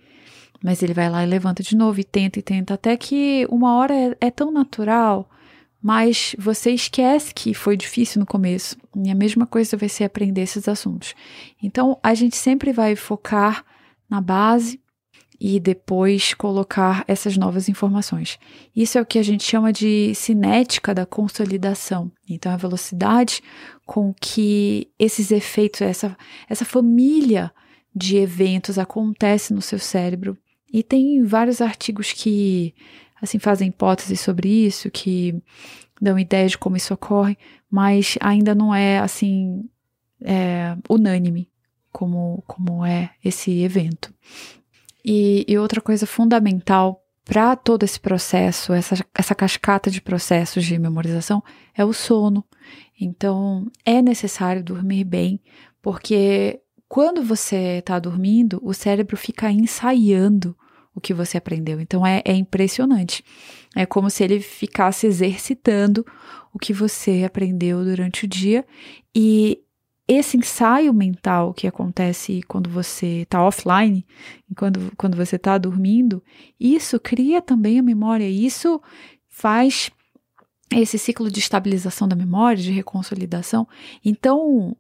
Mas 0.63 0.83
ele 0.83 0.95
vai 0.95 1.11
lá 1.11 1.25
e 1.25 1.27
levanta 1.27 1.63
de 1.63 1.77
novo 1.77 2.01
e 2.01 2.05
tenta 2.05 2.39
e 2.39 2.43
tenta, 2.43 2.75
até 2.75 2.97
que 2.97 3.47
uma 3.51 3.77
hora 3.77 3.95
é, 3.95 4.17
é 4.21 4.31
tão 4.31 4.53
natural 4.53 5.29
mas 5.83 6.37
você 6.39 6.71
esquece 6.71 7.35
que 7.35 7.53
foi 7.53 7.77
difícil 7.77 8.21
no 8.21 8.27
começo. 8.27 8.77
E 9.05 9.11
a 9.11 9.15
mesma 9.17 9.45
coisa 9.45 9.77
vai 9.77 9.89
ser 9.89 10.05
aprender 10.05 10.43
esses 10.43 10.69
assuntos. 10.69 11.13
Então, 11.61 11.99
a 12.01 12.15
gente 12.15 12.37
sempre 12.37 12.73
vai 12.73 12.95
focar 12.95 13.65
na 14.09 14.21
base 14.21 14.81
e 15.45 15.59
depois 15.59 16.35
colocar 16.35 17.05
essas 17.09 17.37
novas 17.37 17.69
informações. 17.69 18.39
Isso 18.77 18.97
é 18.97 19.01
o 19.01 19.05
que 19.05 19.19
a 19.19 19.25
gente 19.25 19.43
chama 19.43 19.73
de 19.73 20.15
cinética 20.15 20.95
da 20.95 21.05
consolidação. 21.05 22.13
Então, 22.31 22.53
a 22.53 22.57
velocidade 22.57 23.43
com 23.85 24.15
que 24.15 24.89
esses 24.97 25.33
efeitos, 25.33 25.81
essa, 25.81 26.17
essa 26.49 26.65
família 26.65 27.51
de 27.93 28.19
eventos 28.19 28.79
acontece 28.79 29.53
no 29.53 29.61
seu 29.61 29.81
cérebro. 29.81 30.39
E 30.73 30.81
tem 30.81 31.25
vários 31.25 31.61
artigos 31.61 32.13
que 32.13 32.73
assim 33.21 33.41
fazem 33.41 33.69
hipóteses 33.69 34.21
sobre 34.21 34.49
isso, 34.49 34.93
que 34.93 35.35
dão 36.01 36.17
ideias 36.17 36.53
de 36.53 36.59
como 36.59 36.77
isso 36.77 36.95
ocorre, 36.95 37.37
mas 37.69 38.17
ainda 38.21 38.55
não 38.55 38.73
é 38.73 39.01
assim 39.01 39.69
é, 40.21 40.77
unânime 40.89 41.51
como, 41.91 42.45
como 42.47 42.87
é 42.87 43.11
esse 43.25 43.61
evento. 43.61 44.15
E, 45.05 45.45
e 45.49 45.59
outra 45.59 45.81
coisa 45.81 46.07
fundamental 46.07 47.03
para 47.25 47.55
todo 47.57 47.85
esse 47.85 48.01
processo, 48.01 48.73
essa, 48.73 49.05
essa 49.15 49.35
cascata 49.35 49.91
de 49.91 50.01
processos 50.01 50.65
de 50.65 50.79
memorização, 50.79 51.43
é 51.75 51.85
o 51.85 51.93
sono. 51.93 52.45
Então, 53.01 53.71
é 53.85 54.03
necessário 54.03 54.63
dormir 54.63 55.05
bem, 55.05 55.41
porque 55.81 56.61
quando 56.89 57.23
você 57.23 57.79
está 57.79 57.99
dormindo, 57.99 58.61
o 58.63 58.75
cérebro 58.75 59.17
fica 59.17 59.51
ensaiando 59.51 60.57
o 60.95 61.01
que 61.01 61.15
você 61.15 61.39
aprendeu. 61.39 61.81
Então 61.81 62.07
é, 62.07 62.23
é 62.25 62.35
impressionante. 62.35 63.25
É 63.75 63.87
como 63.87 64.11
se 64.11 64.23
ele 64.23 64.41
ficasse 64.41 65.07
exercitando 65.07 66.05
o 66.53 66.59
que 66.59 66.73
você 66.73 67.25
aprendeu 67.25 67.83
durante 67.83 68.25
o 68.25 68.29
dia 68.29 68.65
e 69.15 69.59
esse 70.07 70.37
ensaio 70.37 70.93
mental 70.93 71.55
que 71.55 71.67
acontece 71.67 72.43
quando 72.49 72.69
você 72.69 73.23
está 73.23 73.43
offline, 73.43 74.05
quando, 74.57 74.93
quando 74.97 75.17
você 75.17 75.37
está 75.37 75.57
dormindo, 75.57 76.23
isso 76.59 76.99
cria 76.99 77.41
também 77.41 77.79
a 77.79 77.83
memória, 77.83 78.29
isso 78.29 78.81
faz 79.29 79.91
esse 80.71 80.99
ciclo 80.99 81.31
de 81.31 81.39
estabilização 81.39 82.09
da 82.09 82.17
memória, 82.17 82.63
de 82.63 82.73
reconsolidação. 82.73 83.69
Então, 84.05 84.77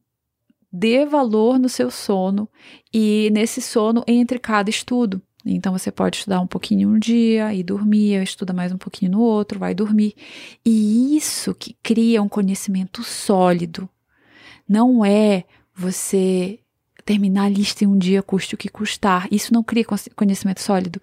dê 0.72 1.04
valor 1.04 1.58
no 1.58 1.68
seu 1.68 1.90
sono 1.90 2.48
e 2.92 3.30
nesse 3.32 3.60
sono 3.60 4.02
entre 4.06 4.38
cada 4.38 4.70
estudo. 4.70 5.20
Então 5.44 5.72
você 5.72 5.90
pode 5.90 6.18
estudar 6.18 6.40
um 6.40 6.46
pouquinho 6.46 6.88
um 6.88 6.98
dia 6.98 7.52
e 7.52 7.62
dormir, 7.62 8.22
estuda 8.22 8.52
mais 8.52 8.72
um 8.72 8.78
pouquinho 8.78 9.12
no 9.12 9.20
outro, 9.20 9.58
vai 9.58 9.74
dormir. 9.74 10.14
E 10.64 11.16
isso 11.16 11.54
que 11.54 11.76
cria 11.82 12.22
um 12.22 12.28
conhecimento 12.28 13.02
sólido. 13.02 13.88
Não 14.68 15.04
é 15.04 15.44
você 15.74 16.58
terminar 17.04 17.44
a 17.44 17.48
lista 17.48 17.84
em 17.84 17.86
um 17.86 17.98
dia, 17.98 18.22
custe 18.22 18.54
o 18.54 18.58
que 18.58 18.68
custar. 18.68 19.26
Isso 19.30 19.52
não 19.52 19.62
cria 19.62 19.84
conhecimento 20.14 20.60
sólido. 20.60 21.00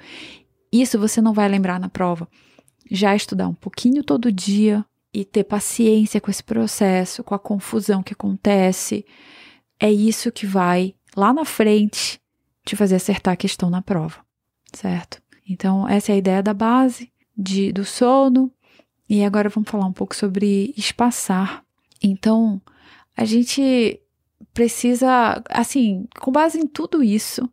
Isso 0.72 1.00
você 1.00 1.22
não 1.22 1.34
vai 1.34 1.48
lembrar 1.50 1.80
na 1.80 1.90
prova. 1.90 2.28
Já 2.90 3.16
estudar 3.16 3.48
um 3.48 3.54
pouquinho 3.54 4.04
todo 4.04 4.32
dia 4.32 4.86
e 5.14 5.26
ter 5.26 5.44
paciência 5.44 6.22
com 6.22 6.32
esse 6.32 6.44
processo, 6.44 7.24
com 7.24 7.36
a 7.36 7.40
confusão 7.40 8.02
que 8.02 8.14
acontece, 8.14 9.06
é 9.80 9.92
isso 9.92 10.32
que 10.32 10.46
vai 10.46 10.96
lá 11.16 11.34
na 11.34 11.46
frente 11.46 12.20
te 12.66 12.76
fazer 12.76 12.96
acertar 12.96 13.34
a 13.34 13.38
questão 13.38 13.70
na 13.70 13.82
prova 13.82 14.24
certo? 14.74 15.22
Então, 15.48 15.88
essa 15.88 16.12
é 16.12 16.16
a 16.16 16.18
ideia 16.18 16.44
da 16.44 16.54
base 16.54 17.12
de, 17.38 17.72
do 17.72 17.84
sono. 17.86 18.52
E 19.10 19.24
agora 19.24 19.50
vamos 19.50 19.70
falar 19.70 19.86
um 19.86 19.94
pouco 19.94 20.16
sobre 20.16 20.74
espaçar. 20.78 21.64
Então, 22.02 22.62
a 23.16 23.26
gente 23.26 24.00
precisa, 24.54 25.42
assim, 25.50 26.08
com 26.20 26.32
base 26.32 26.60
em 26.60 26.68
tudo 26.68 27.04
isso, 27.04 27.50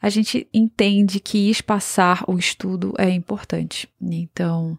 a 0.00 0.08
gente 0.08 0.48
entende 0.54 1.18
que 1.18 1.50
espaçar 1.50 2.24
o 2.28 2.38
estudo 2.38 2.94
é 2.96 3.10
importante. 3.10 3.88
Então, 4.00 4.78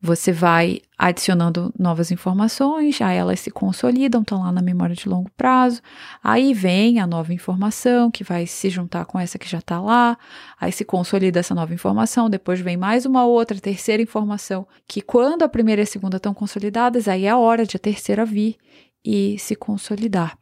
você 0.00 0.32
vai 0.32 0.80
adicionando 0.98 1.72
novas 1.78 2.10
informações, 2.10 3.00
aí 3.00 3.16
elas 3.16 3.40
se 3.40 3.50
consolidam, 3.50 4.20
estão 4.20 4.40
lá 4.42 4.52
na 4.52 4.60
memória 4.60 4.94
de 4.94 5.08
longo 5.08 5.30
prazo. 5.36 5.80
Aí 6.22 6.52
vem 6.52 7.00
a 7.00 7.06
nova 7.06 7.32
informação 7.32 8.10
que 8.10 8.22
vai 8.22 8.46
se 8.46 8.68
juntar 8.68 9.06
com 9.06 9.18
essa 9.18 9.38
que 9.38 9.48
já 9.48 9.58
está 9.58 9.80
lá, 9.80 10.18
aí 10.60 10.70
se 10.72 10.84
consolida 10.84 11.40
essa 11.40 11.54
nova 11.54 11.72
informação, 11.72 12.28
depois 12.28 12.60
vem 12.60 12.76
mais 12.76 13.06
uma 13.06 13.24
outra, 13.24 13.58
terceira 13.58 14.02
informação, 14.02 14.66
que 14.86 15.00
quando 15.00 15.42
a 15.42 15.48
primeira 15.48 15.80
e 15.80 15.84
a 15.84 15.86
segunda 15.86 16.18
estão 16.18 16.34
consolidadas, 16.34 17.08
aí 17.08 17.24
é 17.24 17.30
a 17.30 17.38
hora 17.38 17.64
de 17.64 17.76
a 17.76 17.80
terceira 17.80 18.26
vir 18.26 18.56
e 19.04 19.38
se 19.38 19.54
consolidar. 19.54 20.38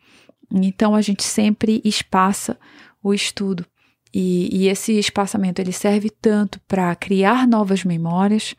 Então 0.50 0.95
a 0.95 1.00
gente 1.00 1.23
sempre 1.23 1.81
espaça 1.85 2.59
o 3.02 3.12
estudo. 3.12 3.66
E, 4.14 4.64
e 4.64 4.69
esse 4.69 4.99
espaçamento 4.99 5.59
ele 5.59 5.73
serve 5.73 6.11
tanto 6.11 6.61
para 6.69 6.95
criar 6.95 7.49
novas 7.49 7.85
memórias, 7.85 8.54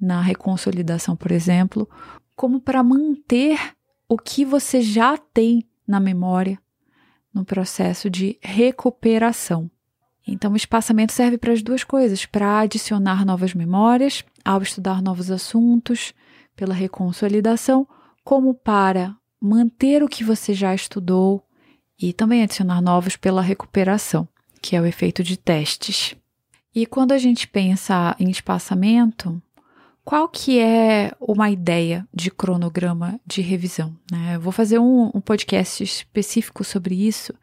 na 0.00 0.20
reconsolidação, 0.20 1.14
por 1.14 1.30
exemplo, 1.30 1.88
como 2.34 2.60
para 2.60 2.82
manter 2.82 3.56
o 4.08 4.18
que 4.18 4.44
você 4.44 4.82
já 4.82 5.16
tem 5.16 5.64
na 5.86 6.00
memória 6.00 6.58
no 7.32 7.44
processo 7.44 8.10
de 8.10 8.36
recuperação. 8.42 9.70
Então, 10.26 10.52
o 10.52 10.56
espaçamento 10.56 11.12
serve 11.12 11.38
para 11.38 11.52
as 11.52 11.62
duas 11.62 11.84
coisas: 11.84 12.26
para 12.26 12.60
adicionar 12.60 13.24
novas 13.24 13.54
memórias 13.54 14.24
ao 14.44 14.60
estudar 14.60 15.00
novos 15.00 15.30
assuntos, 15.30 16.12
pela 16.54 16.74
reconsolidação, 16.74 17.86
como 18.24 18.54
para 18.54 19.16
manter 19.42 20.04
o 20.04 20.08
que 20.08 20.22
você 20.22 20.54
já 20.54 20.72
estudou 20.72 21.44
e 22.00 22.12
também 22.12 22.42
adicionar 22.42 22.80
novos 22.80 23.16
pela 23.16 23.42
recuperação, 23.42 24.28
que 24.60 24.76
é 24.76 24.80
o 24.80 24.86
efeito 24.86 25.24
de 25.24 25.36
testes. 25.36 26.14
E 26.72 26.86
quando 26.86 27.10
a 27.10 27.18
gente 27.18 27.48
pensa 27.48 28.14
em 28.20 28.30
espaçamento, 28.30 29.42
qual 30.04 30.28
que 30.28 30.60
é 30.60 31.12
uma 31.20 31.50
ideia 31.50 32.06
de 32.14 32.30
cronograma 32.30 33.20
de 33.26 33.42
revisão? 33.42 33.96
Né? 34.10 34.36
Eu 34.36 34.40
vou 34.40 34.52
fazer 34.52 34.78
um, 34.78 35.10
um 35.12 35.20
podcast 35.20 35.82
específico 35.82 36.62
sobre 36.62 36.94
isso, 36.94 37.34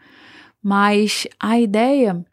mas 0.63 1.27
a 1.37 1.59
ideia 1.59 2.25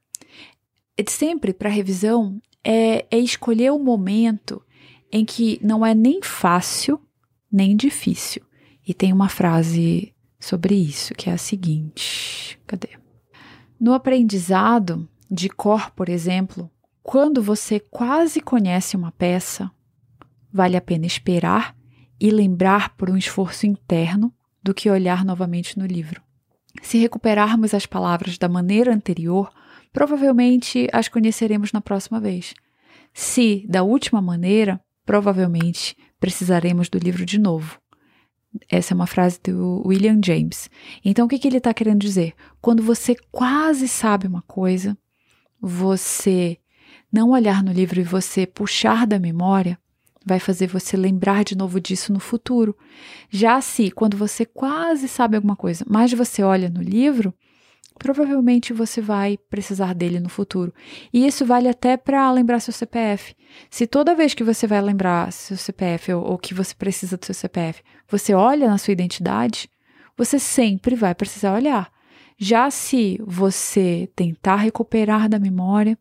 de 0.96 1.11
sempre 1.11 1.52
para 1.52 1.68
revisão 1.68 2.40
é, 2.62 3.04
é 3.11 3.18
escolher 3.18 3.73
o 3.73 3.78
momento 3.80 4.62
em 5.11 5.25
que 5.25 5.58
não 5.61 5.85
é 5.85 5.92
nem 5.92 6.23
fácil 6.23 7.00
nem 7.50 7.76
difícil. 7.76 8.45
E 8.87 8.95
tem 8.95 9.12
uma 9.12 9.28
frase 9.28 10.14
sobre 10.38 10.75
isso 10.75 11.14
que 11.14 11.28
é 11.28 11.33
a 11.33 11.38
seguinte: 11.38 12.59
cadê? 12.66 12.90
No 13.78 13.93
aprendizado 13.93 15.09
de 15.31 15.49
cor, 15.49 15.90
por 15.90 16.09
exemplo, 16.09 16.71
quando 17.02 17.43
você 17.43 17.81
quase 17.81 18.40
conhece 18.40 18.97
uma 18.97 19.12
peça, 19.12 19.71
vale 20.52 20.76
a 20.76 20.81
pena 20.81 21.07
esperar 21.07 21.76
e 22.19 22.31
lembrar 22.31 22.97
por 22.97 23.11
um 23.11 23.16
esforço 23.16 23.66
interno 23.66 24.33
do 24.62 24.73
que 24.73 24.88
olhar 24.88 25.25
novamente 25.25 25.78
no 25.78 25.85
livro. 25.85 26.23
Se 26.83 26.99
recuperarmos 26.99 27.75
as 27.75 27.87
palavras 27.87 28.38
da 28.38 28.49
maneira 28.49 28.93
anterior, 28.93 29.50
provavelmente 29.93 30.88
as 30.93 31.09
conheceremos 31.09 31.73
na 31.73 31.81
próxima 31.81 32.21
vez. 32.21 32.55
Se 33.12 33.64
da 33.69 33.83
última 33.83 34.21
maneira, 34.21 34.81
provavelmente 35.05 35.97
precisaremos 36.19 36.88
do 36.88 36.99
livro 36.99 37.25
de 37.25 37.38
novo. 37.38 37.78
Essa 38.68 38.92
é 38.92 38.96
uma 38.96 39.06
frase 39.06 39.40
do 39.42 39.82
William 39.86 40.20
James. 40.25 40.70
Então, 41.04 41.26
o 41.26 41.28
que, 41.28 41.38
que 41.38 41.48
ele 41.48 41.58
está 41.58 41.72
querendo 41.72 42.00
dizer? 42.00 42.34
Quando 42.60 42.82
você 42.82 43.14
quase 43.30 43.88
sabe 43.88 44.26
uma 44.26 44.42
coisa, 44.42 44.96
você 45.60 46.58
não 47.12 47.30
olhar 47.30 47.62
no 47.62 47.72
livro 47.72 48.00
e 48.00 48.04
você 48.04 48.46
puxar 48.46 49.06
da 49.06 49.18
memória, 49.18 49.78
vai 50.25 50.40
fazer 50.40 50.66
você 50.66 50.96
lembrar 50.96 51.44
de 51.44 51.56
novo 51.56 51.80
disso 51.80 52.12
no 52.12 52.18
futuro. 52.18 52.76
Já 53.30 53.60
se, 53.60 53.90
quando 53.90 54.16
você 54.16 54.44
quase 54.44 55.06
sabe 55.06 55.36
alguma 55.36 55.54
coisa, 55.54 55.84
mas 55.88 56.12
você 56.12 56.42
olha 56.42 56.68
no 56.68 56.82
livro, 56.82 57.32
provavelmente 57.99 58.73
você 58.73 59.00
vai 59.00 59.38
precisar 59.50 59.95
dele 59.95 60.21
no 60.21 60.28
futuro. 60.28 60.73
E 61.12 61.26
isso 61.26 61.45
vale 61.45 61.69
até 61.69 61.97
para 61.97 62.31
lembrar 62.31 62.61
seu 62.61 62.73
CPF. 62.73 63.35
Se 63.71 63.87
toda 63.87 64.14
vez 64.14 64.35
que 64.35 64.45
você 64.45 64.66
vai 64.66 64.81
lembrar 64.81 65.33
seu 65.33 65.57
CPF 65.57 66.12
ou, 66.12 66.25
ou, 66.25 66.38
que 66.38 66.55
você 66.55 66.75
precisa 66.75 67.16
do 67.16 67.25
seu 67.25 67.35
CPF, 67.35 67.83
você 68.09 68.35
olha 68.35 68.69
na 68.69 68.78
sua 68.78 68.93
identidade, 68.93 69.69
você 70.16 70.38
sempre 70.38 70.95
vai 70.95 71.14
precisar 71.14 71.55
olhar. 71.55 71.90
Já 72.38 72.71
se 72.71 73.19
você 73.26 74.11
tentar 74.14 74.57
recuperar 74.57 75.28
da 75.28 75.38
memória 75.38 75.99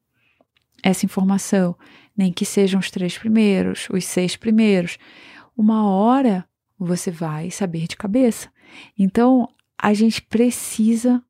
essa 0.83 1.05
informação, 1.05 1.75
nem 2.15 2.31
que 2.31 2.45
sejam 2.45 2.79
os 2.79 2.91
três 2.91 3.17
primeiros, 3.17 3.87
os 3.89 4.05
seis 4.05 4.35
primeiros, 4.35 4.97
uma 5.57 5.87
hora 5.87 6.45
você 6.77 7.09
vai 7.09 7.49
saber 7.49 7.87
de 7.87 7.95
cabeça. 7.95 8.49
Então, 8.97 9.47
a 9.77 9.93
gente 9.93 10.21
precisa 10.21 11.23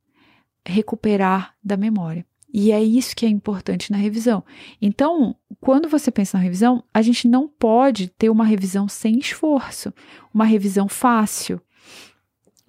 recuperar 0.65 1.55
da 1.63 1.77
memória. 1.77 2.25
E 2.57 2.72
é 2.72 2.81
isso 2.81 3.15
que 3.15 3.25
é 3.25 3.29
importante 3.29 3.91
na 3.91 3.98
revisão. 3.98 4.43
Então, 4.81 5.36
quando 5.60 5.89
você 5.89 6.10
pensa 6.10 6.38
na 6.38 6.43
revisão, 6.43 6.84
a 6.93 7.01
gente 7.01 7.27
não 7.27 7.50
pode 7.50 8.07
ter 8.07 8.29
uma 8.29 8.45
revisão 8.45 8.88
sem 8.88 9.19
esforço, 9.19 9.93
uma 10.34 10.45
revisão 10.45 10.88
fácil, 10.88 11.62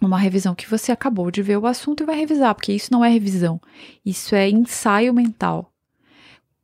uma 0.00 0.18
revisão 0.18 0.56
que 0.56 0.68
você 0.68 0.90
acabou 0.90 1.30
de 1.30 1.40
ver 1.40 1.56
o 1.56 1.66
assunto 1.66 2.02
e 2.02 2.06
vai 2.06 2.16
revisar, 2.16 2.54
porque 2.54 2.72
isso 2.72 2.92
não 2.92 3.04
é 3.04 3.08
revisão, 3.08 3.60
isso 4.04 4.34
é 4.34 4.48
ensaio 4.50 5.14
mental. 5.14 5.72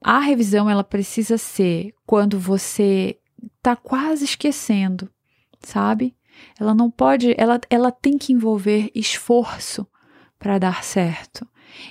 A 0.03 0.19
revisão 0.19 0.69
ela 0.69 0.83
precisa 0.83 1.39
ser 1.39 1.95
quando 2.05 2.41
você 2.41 3.17
está 3.59 3.77
quase 3.77 4.25
esquecendo, 4.25 5.09
sabe? 5.61 6.17
Ela 6.59 6.75
não 6.75 6.91
pode, 6.91 7.35
ela, 7.39 7.61
ela 7.71 7.93
tem 7.93 8.19
que 8.19 8.33
envolver 8.33 8.91
esforço 8.95 9.87
para 10.43 10.59
dar 10.59 10.83
certo. 10.83 11.47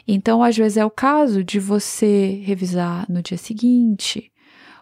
Então, 0.06 0.44
às 0.44 0.58
vezes 0.58 0.78
é 0.78 0.86
o 0.86 0.92
caso 0.92 1.42
de 1.42 1.58
você 1.58 2.42
revisar 2.44 3.10
no 3.10 3.24
dia 3.24 3.38
seguinte, 3.38 4.30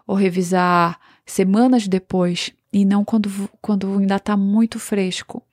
ou 0.07 0.15
revisar 0.15 0.99
semanas 1.23 1.88
depois, 1.88 2.51
e 2.73 2.83
não 2.83 3.05
quando, 3.05 3.29
quando 3.61 3.99
ainda 3.99 4.15
está 4.15 4.35
muito 4.35 4.79
fresco. 4.79 5.43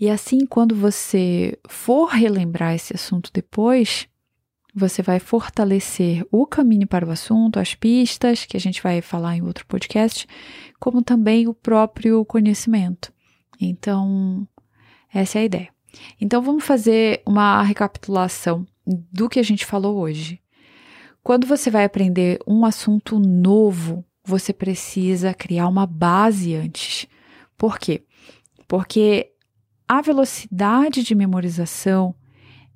E 0.00 0.08
assim, 0.08 0.46
quando 0.46 0.74
você 0.74 1.58
for 1.68 2.06
relembrar 2.06 2.74
esse 2.74 2.94
assunto 2.94 3.30
depois, 3.32 4.08
você 4.74 5.02
vai 5.02 5.20
fortalecer 5.20 6.26
o 6.32 6.46
caminho 6.46 6.86
para 6.86 7.06
o 7.06 7.10
assunto, 7.10 7.60
as 7.60 7.74
pistas, 7.74 8.46
que 8.46 8.56
a 8.56 8.60
gente 8.60 8.82
vai 8.82 9.02
falar 9.02 9.36
em 9.36 9.42
outro 9.42 9.66
podcast, 9.66 10.26
como 10.80 11.02
também 11.02 11.46
o 11.46 11.52
próprio 11.54 12.24
conhecimento. 12.24 13.12
Então, 13.60 14.48
essa 15.12 15.38
é 15.38 15.42
a 15.42 15.44
ideia. 15.44 15.71
Então 16.20 16.42
vamos 16.42 16.64
fazer 16.64 17.22
uma 17.26 17.62
recapitulação 17.62 18.66
do 18.86 19.28
que 19.28 19.38
a 19.38 19.42
gente 19.42 19.66
falou 19.66 19.98
hoje. 19.98 20.40
Quando 21.22 21.46
você 21.46 21.70
vai 21.70 21.84
aprender 21.84 22.38
um 22.46 22.64
assunto 22.64 23.18
novo, 23.18 24.04
você 24.24 24.52
precisa 24.52 25.34
criar 25.34 25.68
uma 25.68 25.86
base 25.86 26.54
antes. 26.54 27.06
Por 27.56 27.78
quê? 27.78 28.02
Porque 28.66 29.32
a 29.88 30.00
velocidade 30.00 31.02
de 31.02 31.14
memorização, 31.14 32.14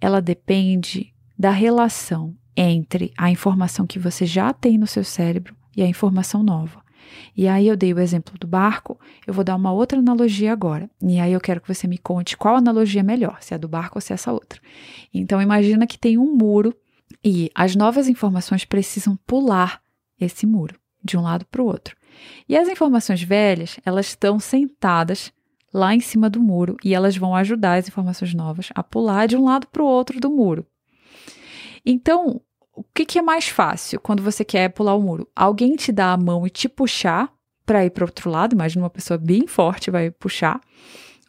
ela 0.00 0.20
depende 0.20 1.12
da 1.38 1.50
relação 1.50 2.37
entre 2.57 3.12
a 3.16 3.31
informação 3.31 3.87
que 3.87 3.98
você 3.98 4.24
já 4.24 4.52
tem 4.52 4.79
no 4.79 4.87
seu 4.87 5.05
cérebro 5.05 5.57
e 5.76 5.83
a 5.83 5.88
informação 5.88 6.42
nova. 6.42 6.86
E 7.37 7.47
aí 7.47 7.69
eu 7.69 7.77
dei 7.77 7.92
o 7.92 7.99
exemplo 7.99 8.38
do 8.38 8.47
barco, 8.47 8.99
eu 9.27 9.35
vou 9.35 9.45
dar 9.45 9.57
uma 9.57 9.73
outra 9.73 9.99
analogia 9.99 10.53
agora. 10.53 10.90
E 11.03 11.19
aí 11.19 11.33
eu 11.33 11.40
quero 11.40 11.61
que 11.61 11.73
você 11.73 11.87
me 11.87 11.99
conte 11.99 12.37
qual 12.37 12.57
analogia 12.57 13.01
é 13.01 13.05
melhor, 13.05 13.38
se 13.40 13.55
é 13.55 13.59
do 13.59 13.69
barco 13.69 13.99
ou 13.99 14.01
se 14.01 14.12
é 14.12 14.14
essa 14.14 14.33
outra. 14.33 14.61
Então 15.12 15.40
imagina 15.40 15.87
que 15.87 15.99
tem 15.99 16.19
um 16.19 16.35
muro 16.35 16.75
e 17.25 17.51
as 17.55 17.75
novas 17.75 18.09
informações 18.09 18.64
precisam 18.64 19.16
pular 19.27 19.81
esse 20.21 20.47
muro 20.47 20.79
de 21.05 21.16
um 21.16 21.23
lado 21.23 21.45
para 21.47 21.62
o 21.62 21.66
outro. 21.66 21.97
E 22.49 22.57
as 22.57 22.69
informações 22.69 23.23
velhas, 23.23 23.79
elas 23.85 24.07
estão 24.07 24.38
sentadas 24.38 25.33
lá 25.73 25.95
em 25.95 26.01
cima 26.01 26.31
do 26.31 26.40
muro 26.40 26.77
e 26.83 26.95
elas 26.95 27.16
vão 27.16 27.35
ajudar 27.37 27.75
as 27.75 27.88
informações 27.88 28.33
novas 28.33 28.71
a 28.75 28.83
pular 28.83 29.27
de 29.27 29.37
um 29.37 29.45
lado 29.45 29.66
para 29.66 29.83
o 29.83 29.87
outro 29.87 30.19
do 30.19 30.31
muro. 30.31 30.66
Então, 31.85 32.40
o 32.77 32.85
que, 32.95 33.07
que 33.07 33.19
é 33.19 33.23
mais 33.23 33.49
fácil 33.49 33.99
quando 33.99 34.23
você 34.23 34.45
quer 34.45 34.69
pular 34.69 34.95
o 34.95 35.03
muro? 35.03 35.27
Alguém 35.35 35.75
te 35.75 35.91
dá 35.91 36.12
a 36.12 36.17
mão 36.17 36.47
e 36.47 36.51
te 36.51 36.69
puxar 36.69 37.33
para 37.65 37.85
ir 37.85 37.91
para 37.91 38.05
o 38.05 38.07
outro 38.07 38.31
lado, 38.31 38.53
imagina 38.53 38.85
uma 38.85 38.91
pessoa 38.91 39.19
bem 39.19 39.47
forte 39.47 39.91
vai 39.91 40.11
puxar, 40.11 40.61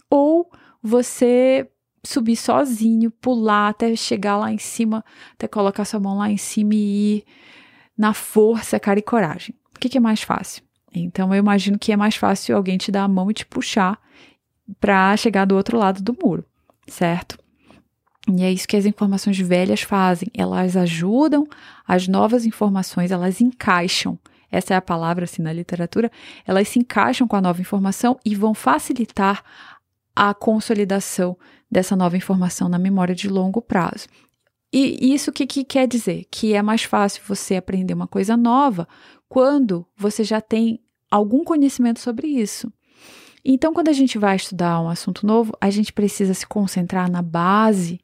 ou 0.08 0.52
você 0.84 1.68
subir 2.04 2.36
sozinho, 2.36 3.10
pular 3.10 3.70
até 3.70 3.96
chegar 3.96 4.38
lá 4.38 4.52
em 4.52 4.60
cima, 4.60 5.04
até 5.34 5.48
colocar 5.48 5.84
sua 5.84 6.00
mão 6.00 6.18
lá 6.18 6.30
em 6.30 6.38
cima 6.38 6.76
e 6.76 7.18
ir 7.18 7.26
na 7.98 8.14
força, 8.14 8.80
cara 8.80 9.00
e 9.00 9.02
coragem. 9.02 9.56
O 9.76 9.80
que, 9.80 9.90
que 9.90 9.98
é 9.98 10.02
mais 10.02 10.22
fácil? 10.22 10.64
Então 10.94 11.34
eu 11.34 11.40
imagino 11.40 11.80
que 11.80 11.92
é 11.92 11.98
mais 11.98 12.16
fácil 12.16 12.56
alguém 12.56 12.78
te 12.78 12.92
dar 12.92 13.04
a 13.04 13.08
mão 13.08 13.32
e 13.32 13.34
te 13.34 13.46
puxar 13.46 14.00
para 14.80 15.16
chegar 15.18 15.46
do 15.46 15.56
outro 15.56 15.78
lado 15.78 16.02
do 16.02 16.16
muro, 16.22 16.46
certo? 16.88 17.38
E 18.36 18.44
é 18.44 18.52
isso 18.52 18.68
que 18.68 18.76
as 18.76 18.86
informações 18.86 19.40
velhas 19.40 19.82
fazem. 19.82 20.30
Elas 20.34 20.76
ajudam 20.76 21.48
as 21.88 22.08
novas 22.08 22.46
informações, 22.46 23.12
elas 23.12 23.40
encaixam. 23.40 24.20
Essa 24.52 24.74
é 24.74 24.78
a 24.78 24.82
palavra 24.82 25.24
assim 25.24 25.42
na 25.42 25.54
literatura. 25.54 26.12
Elas 26.46 26.68
se 26.68 26.80
encaixam 26.80 27.28
com 27.28 27.36
a 27.36 27.42
nova 27.42 27.62
informação 27.62 28.20
e 28.26 28.36
vão 28.36 28.54
facilitar 28.54 29.44
a 30.16 30.34
consolidação 30.34 31.38
dessa 31.70 31.96
nova 31.96 32.18
informação 32.18 32.68
na 32.68 32.80
memória 32.80 33.16
de 33.16 33.30
longo 33.30 33.62
prazo. 33.62 34.08
E 34.74 35.14
isso 35.14 35.30
o 35.30 35.34
que, 35.34 35.46
que 35.46 35.64
quer 35.64 35.88
dizer? 35.88 36.26
Que 36.30 36.54
é 36.54 36.62
mais 36.62 36.84
fácil 36.84 37.22
você 37.26 37.56
aprender 37.56 37.94
uma 37.94 38.08
coisa 38.08 38.36
nova 38.36 38.88
quando 39.30 39.86
você 39.96 40.24
já 40.24 40.42
tem 40.42 40.82
algum 41.10 41.44
conhecimento 41.44 42.00
sobre 42.00 42.28
isso. 42.28 42.72
Então, 43.46 43.74
quando 43.74 43.88
a 43.88 43.94
gente 43.94 44.18
vai 44.18 44.36
estudar 44.36 44.82
um 44.82 44.90
assunto 44.90 45.26
novo, 45.26 45.54
a 45.62 45.70
gente 45.70 45.94
precisa 45.94 46.34
se 46.34 46.46
concentrar 46.46 47.10
na 47.10 47.22
base 47.22 48.02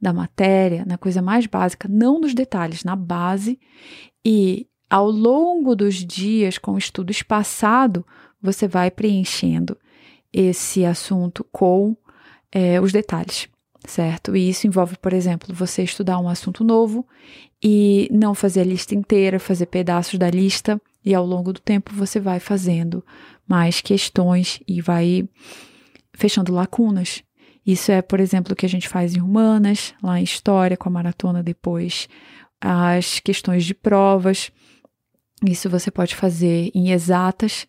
da 0.00 0.12
matéria, 0.12 0.84
na 0.86 0.96
coisa 0.96 1.20
mais 1.20 1.46
básica, 1.46 1.86
não 1.88 2.20
nos 2.20 2.34
detalhes, 2.34 2.84
na 2.84 2.96
base, 2.96 3.58
e 4.24 4.66
ao 4.88 5.10
longo 5.10 5.76
dos 5.76 5.96
dias, 5.96 6.58
com 6.58 6.72
o 6.72 6.78
estudo 6.78 7.10
espaçado, 7.10 8.04
você 8.40 8.66
vai 8.66 8.90
preenchendo 8.90 9.76
esse 10.32 10.84
assunto 10.84 11.44
com 11.52 11.96
é, 12.50 12.80
os 12.80 12.92
detalhes, 12.92 13.48
certo? 13.86 14.34
E 14.34 14.48
isso 14.48 14.66
envolve, 14.66 14.96
por 14.96 15.12
exemplo, 15.12 15.54
você 15.54 15.82
estudar 15.82 16.18
um 16.18 16.28
assunto 16.28 16.64
novo 16.64 17.06
e 17.62 18.08
não 18.10 18.34
fazer 18.34 18.60
a 18.60 18.64
lista 18.64 18.94
inteira, 18.94 19.38
fazer 19.38 19.66
pedaços 19.66 20.18
da 20.18 20.30
lista, 20.30 20.80
e 21.04 21.14
ao 21.14 21.24
longo 21.24 21.52
do 21.52 21.60
tempo 21.60 21.94
você 21.94 22.20
vai 22.20 22.40
fazendo 22.40 23.04
mais 23.46 23.80
questões 23.80 24.60
e 24.66 24.80
vai 24.80 25.28
fechando 26.12 26.52
lacunas. 26.52 27.22
Isso 27.66 27.92
é, 27.92 28.00
por 28.00 28.20
exemplo, 28.20 28.52
o 28.52 28.56
que 28.56 28.66
a 28.66 28.68
gente 28.68 28.88
faz 28.88 29.14
em 29.14 29.20
humanas, 29.20 29.94
lá 30.02 30.18
em 30.18 30.24
história, 30.24 30.76
com 30.76 30.88
a 30.88 30.92
maratona 30.92 31.42
depois, 31.42 32.08
as 32.60 33.20
questões 33.20 33.64
de 33.64 33.74
provas. 33.74 34.50
Isso 35.46 35.68
você 35.68 35.90
pode 35.90 36.14
fazer 36.14 36.70
em 36.74 36.90
exatas, 36.90 37.66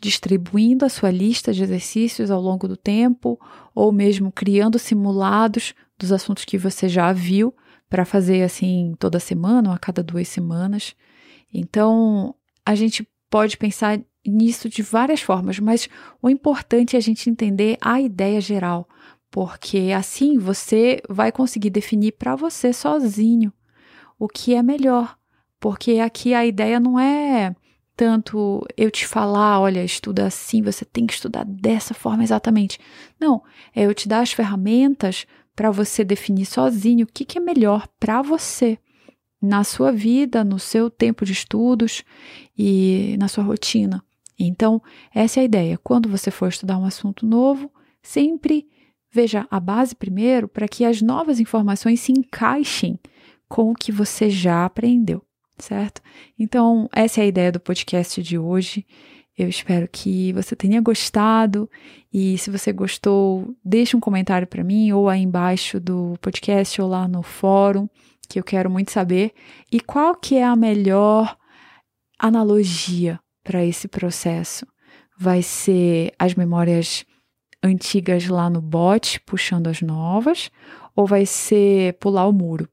distribuindo 0.00 0.84
a 0.84 0.88
sua 0.88 1.10
lista 1.10 1.52
de 1.52 1.62
exercícios 1.62 2.30
ao 2.30 2.40
longo 2.40 2.66
do 2.66 2.76
tempo, 2.76 3.38
ou 3.74 3.92
mesmo 3.92 4.32
criando 4.32 4.78
simulados 4.78 5.74
dos 5.98 6.12
assuntos 6.12 6.44
que 6.44 6.58
você 6.58 6.88
já 6.88 7.12
viu, 7.12 7.54
para 7.88 8.06
fazer 8.06 8.42
assim 8.42 8.94
toda 8.98 9.20
semana 9.20 9.68
ou 9.68 9.74
a 9.74 9.78
cada 9.78 10.02
duas 10.02 10.26
semanas. 10.26 10.96
Então, 11.52 12.34
a 12.64 12.74
gente 12.74 13.06
pode 13.28 13.58
pensar 13.58 14.00
nisso 14.26 14.66
de 14.68 14.82
várias 14.82 15.20
formas, 15.20 15.58
mas 15.58 15.90
o 16.22 16.30
importante 16.30 16.96
é 16.96 16.98
a 16.98 17.02
gente 17.02 17.28
entender 17.28 17.76
a 17.82 18.00
ideia 18.00 18.40
geral 18.40 18.88
porque 19.32 19.92
assim 19.96 20.36
você 20.36 21.00
vai 21.08 21.32
conseguir 21.32 21.70
definir 21.70 22.12
para 22.12 22.36
você 22.36 22.70
sozinho 22.70 23.50
o 24.18 24.28
que 24.28 24.54
é 24.54 24.62
melhor. 24.62 25.16
Porque 25.58 25.92
aqui 26.00 26.34
a 26.34 26.44
ideia 26.44 26.78
não 26.78 27.00
é 27.00 27.56
tanto 27.96 28.62
eu 28.76 28.90
te 28.90 29.06
falar, 29.06 29.58
olha, 29.58 29.82
estuda 29.82 30.26
assim, 30.26 30.60
você 30.60 30.84
tem 30.84 31.06
que 31.06 31.14
estudar 31.14 31.44
dessa 31.46 31.94
forma 31.94 32.22
exatamente. 32.22 32.78
Não, 33.18 33.42
é 33.74 33.86
eu 33.86 33.94
te 33.94 34.06
dar 34.06 34.20
as 34.20 34.32
ferramentas 34.32 35.26
para 35.56 35.70
você 35.70 36.04
definir 36.04 36.44
sozinho 36.44 37.04
o 37.04 37.10
que, 37.10 37.24
que 37.24 37.38
é 37.38 37.40
melhor 37.40 37.88
para 37.98 38.20
você 38.20 38.78
na 39.40 39.64
sua 39.64 39.90
vida, 39.90 40.44
no 40.44 40.58
seu 40.58 40.90
tempo 40.90 41.24
de 41.24 41.32
estudos 41.32 42.04
e 42.56 43.16
na 43.18 43.28
sua 43.28 43.44
rotina. 43.44 44.04
Então, 44.38 44.82
essa 45.14 45.40
é 45.40 45.42
a 45.42 45.44
ideia. 45.44 45.78
Quando 45.82 46.08
você 46.08 46.30
for 46.30 46.48
estudar 46.48 46.76
um 46.76 46.84
assunto 46.84 47.24
novo, 47.24 47.70
sempre 48.02 48.66
veja 49.12 49.46
a 49.50 49.60
base 49.60 49.94
primeiro 49.94 50.48
para 50.48 50.66
que 50.66 50.84
as 50.84 51.02
novas 51.02 51.38
informações 51.38 52.00
se 52.00 52.12
encaixem 52.12 52.98
com 53.48 53.70
o 53.70 53.74
que 53.74 53.92
você 53.92 54.30
já 54.30 54.64
aprendeu 54.64 55.22
certo? 55.62 56.02
Então, 56.38 56.88
essa 56.94 57.20
é 57.20 57.24
a 57.24 57.26
ideia 57.26 57.52
do 57.52 57.60
podcast 57.60 58.22
de 58.22 58.38
hoje. 58.38 58.86
Eu 59.36 59.48
espero 59.48 59.88
que 59.90 60.32
você 60.32 60.54
tenha 60.54 60.80
gostado 60.80 61.70
e 62.12 62.36
se 62.36 62.50
você 62.50 62.72
gostou, 62.72 63.54
deixe 63.64 63.96
um 63.96 64.00
comentário 64.00 64.46
para 64.46 64.62
mim 64.62 64.92
ou 64.92 65.08
aí 65.08 65.22
embaixo 65.22 65.80
do 65.80 66.18
podcast 66.20 66.80
ou 66.82 66.88
lá 66.88 67.08
no 67.08 67.22
fórum, 67.22 67.88
que 68.28 68.38
eu 68.38 68.44
quero 68.44 68.68
muito 68.68 68.92
saber. 68.92 69.32
E 69.70 69.80
qual 69.80 70.14
que 70.14 70.36
é 70.36 70.44
a 70.44 70.56
melhor 70.56 71.36
analogia 72.18 73.18
para 73.42 73.64
esse 73.64 73.88
processo? 73.88 74.66
Vai 75.18 75.42
ser 75.42 76.12
as 76.18 76.34
memórias 76.34 77.06
antigas 77.62 78.26
lá 78.26 78.50
no 78.50 78.60
bot 78.60 79.20
puxando 79.20 79.68
as 79.68 79.80
novas 79.80 80.50
ou 80.94 81.06
vai 81.06 81.24
ser 81.24 81.94
pular 81.94 82.26
o 82.26 82.32
muro? 82.32 82.68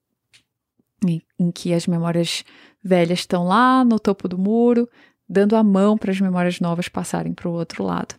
Em, 1.06 1.22
em 1.40 1.52
que 1.52 1.74
as 1.74 1.88
memórias 1.88 2.44
velhas 2.84 3.20
estão 3.20 3.46
lá 3.46 3.84
no 3.86 4.00
topo 4.00 4.28
do 4.28 4.38
muro, 4.38 4.90
dando 5.28 5.56
a 5.56 5.64
mão 5.64 5.98
para 5.98 6.12
as 6.12 6.20
memórias 6.20 6.60
novas 6.60 6.90
passarem 6.90 7.34
para 7.34 7.48
o 7.48 7.54
outro 7.54 7.84
lado. 7.84 8.16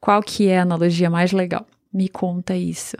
Qual 0.00 0.22
que 0.22 0.48
é 0.48 0.58
a 0.58 0.62
analogia 0.62 1.08
mais 1.08 1.32
legal? 1.32 1.66
Me 1.92 2.08
conta 2.08 2.56
isso. 2.56 2.96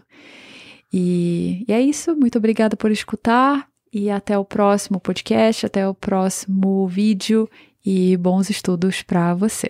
E, 0.93 1.65
e 1.67 1.73
é 1.73 1.81
isso. 1.81 2.15
Muito 2.17 2.39
obrigada 2.39 2.77
por 2.77 2.91
escutar 2.91 3.69
e 3.93 4.11
até 4.11 4.39
o 4.39 4.45
próximo 4.45 5.01
podcast, 5.01 5.67
até 5.67 5.87
o 5.87 5.95
próximo 5.95 6.87
vídeo 6.87 7.49
e 7.85 8.17
bons 8.17 8.49
estudos 8.51 9.03
para 9.03 9.35
você. 9.35 9.69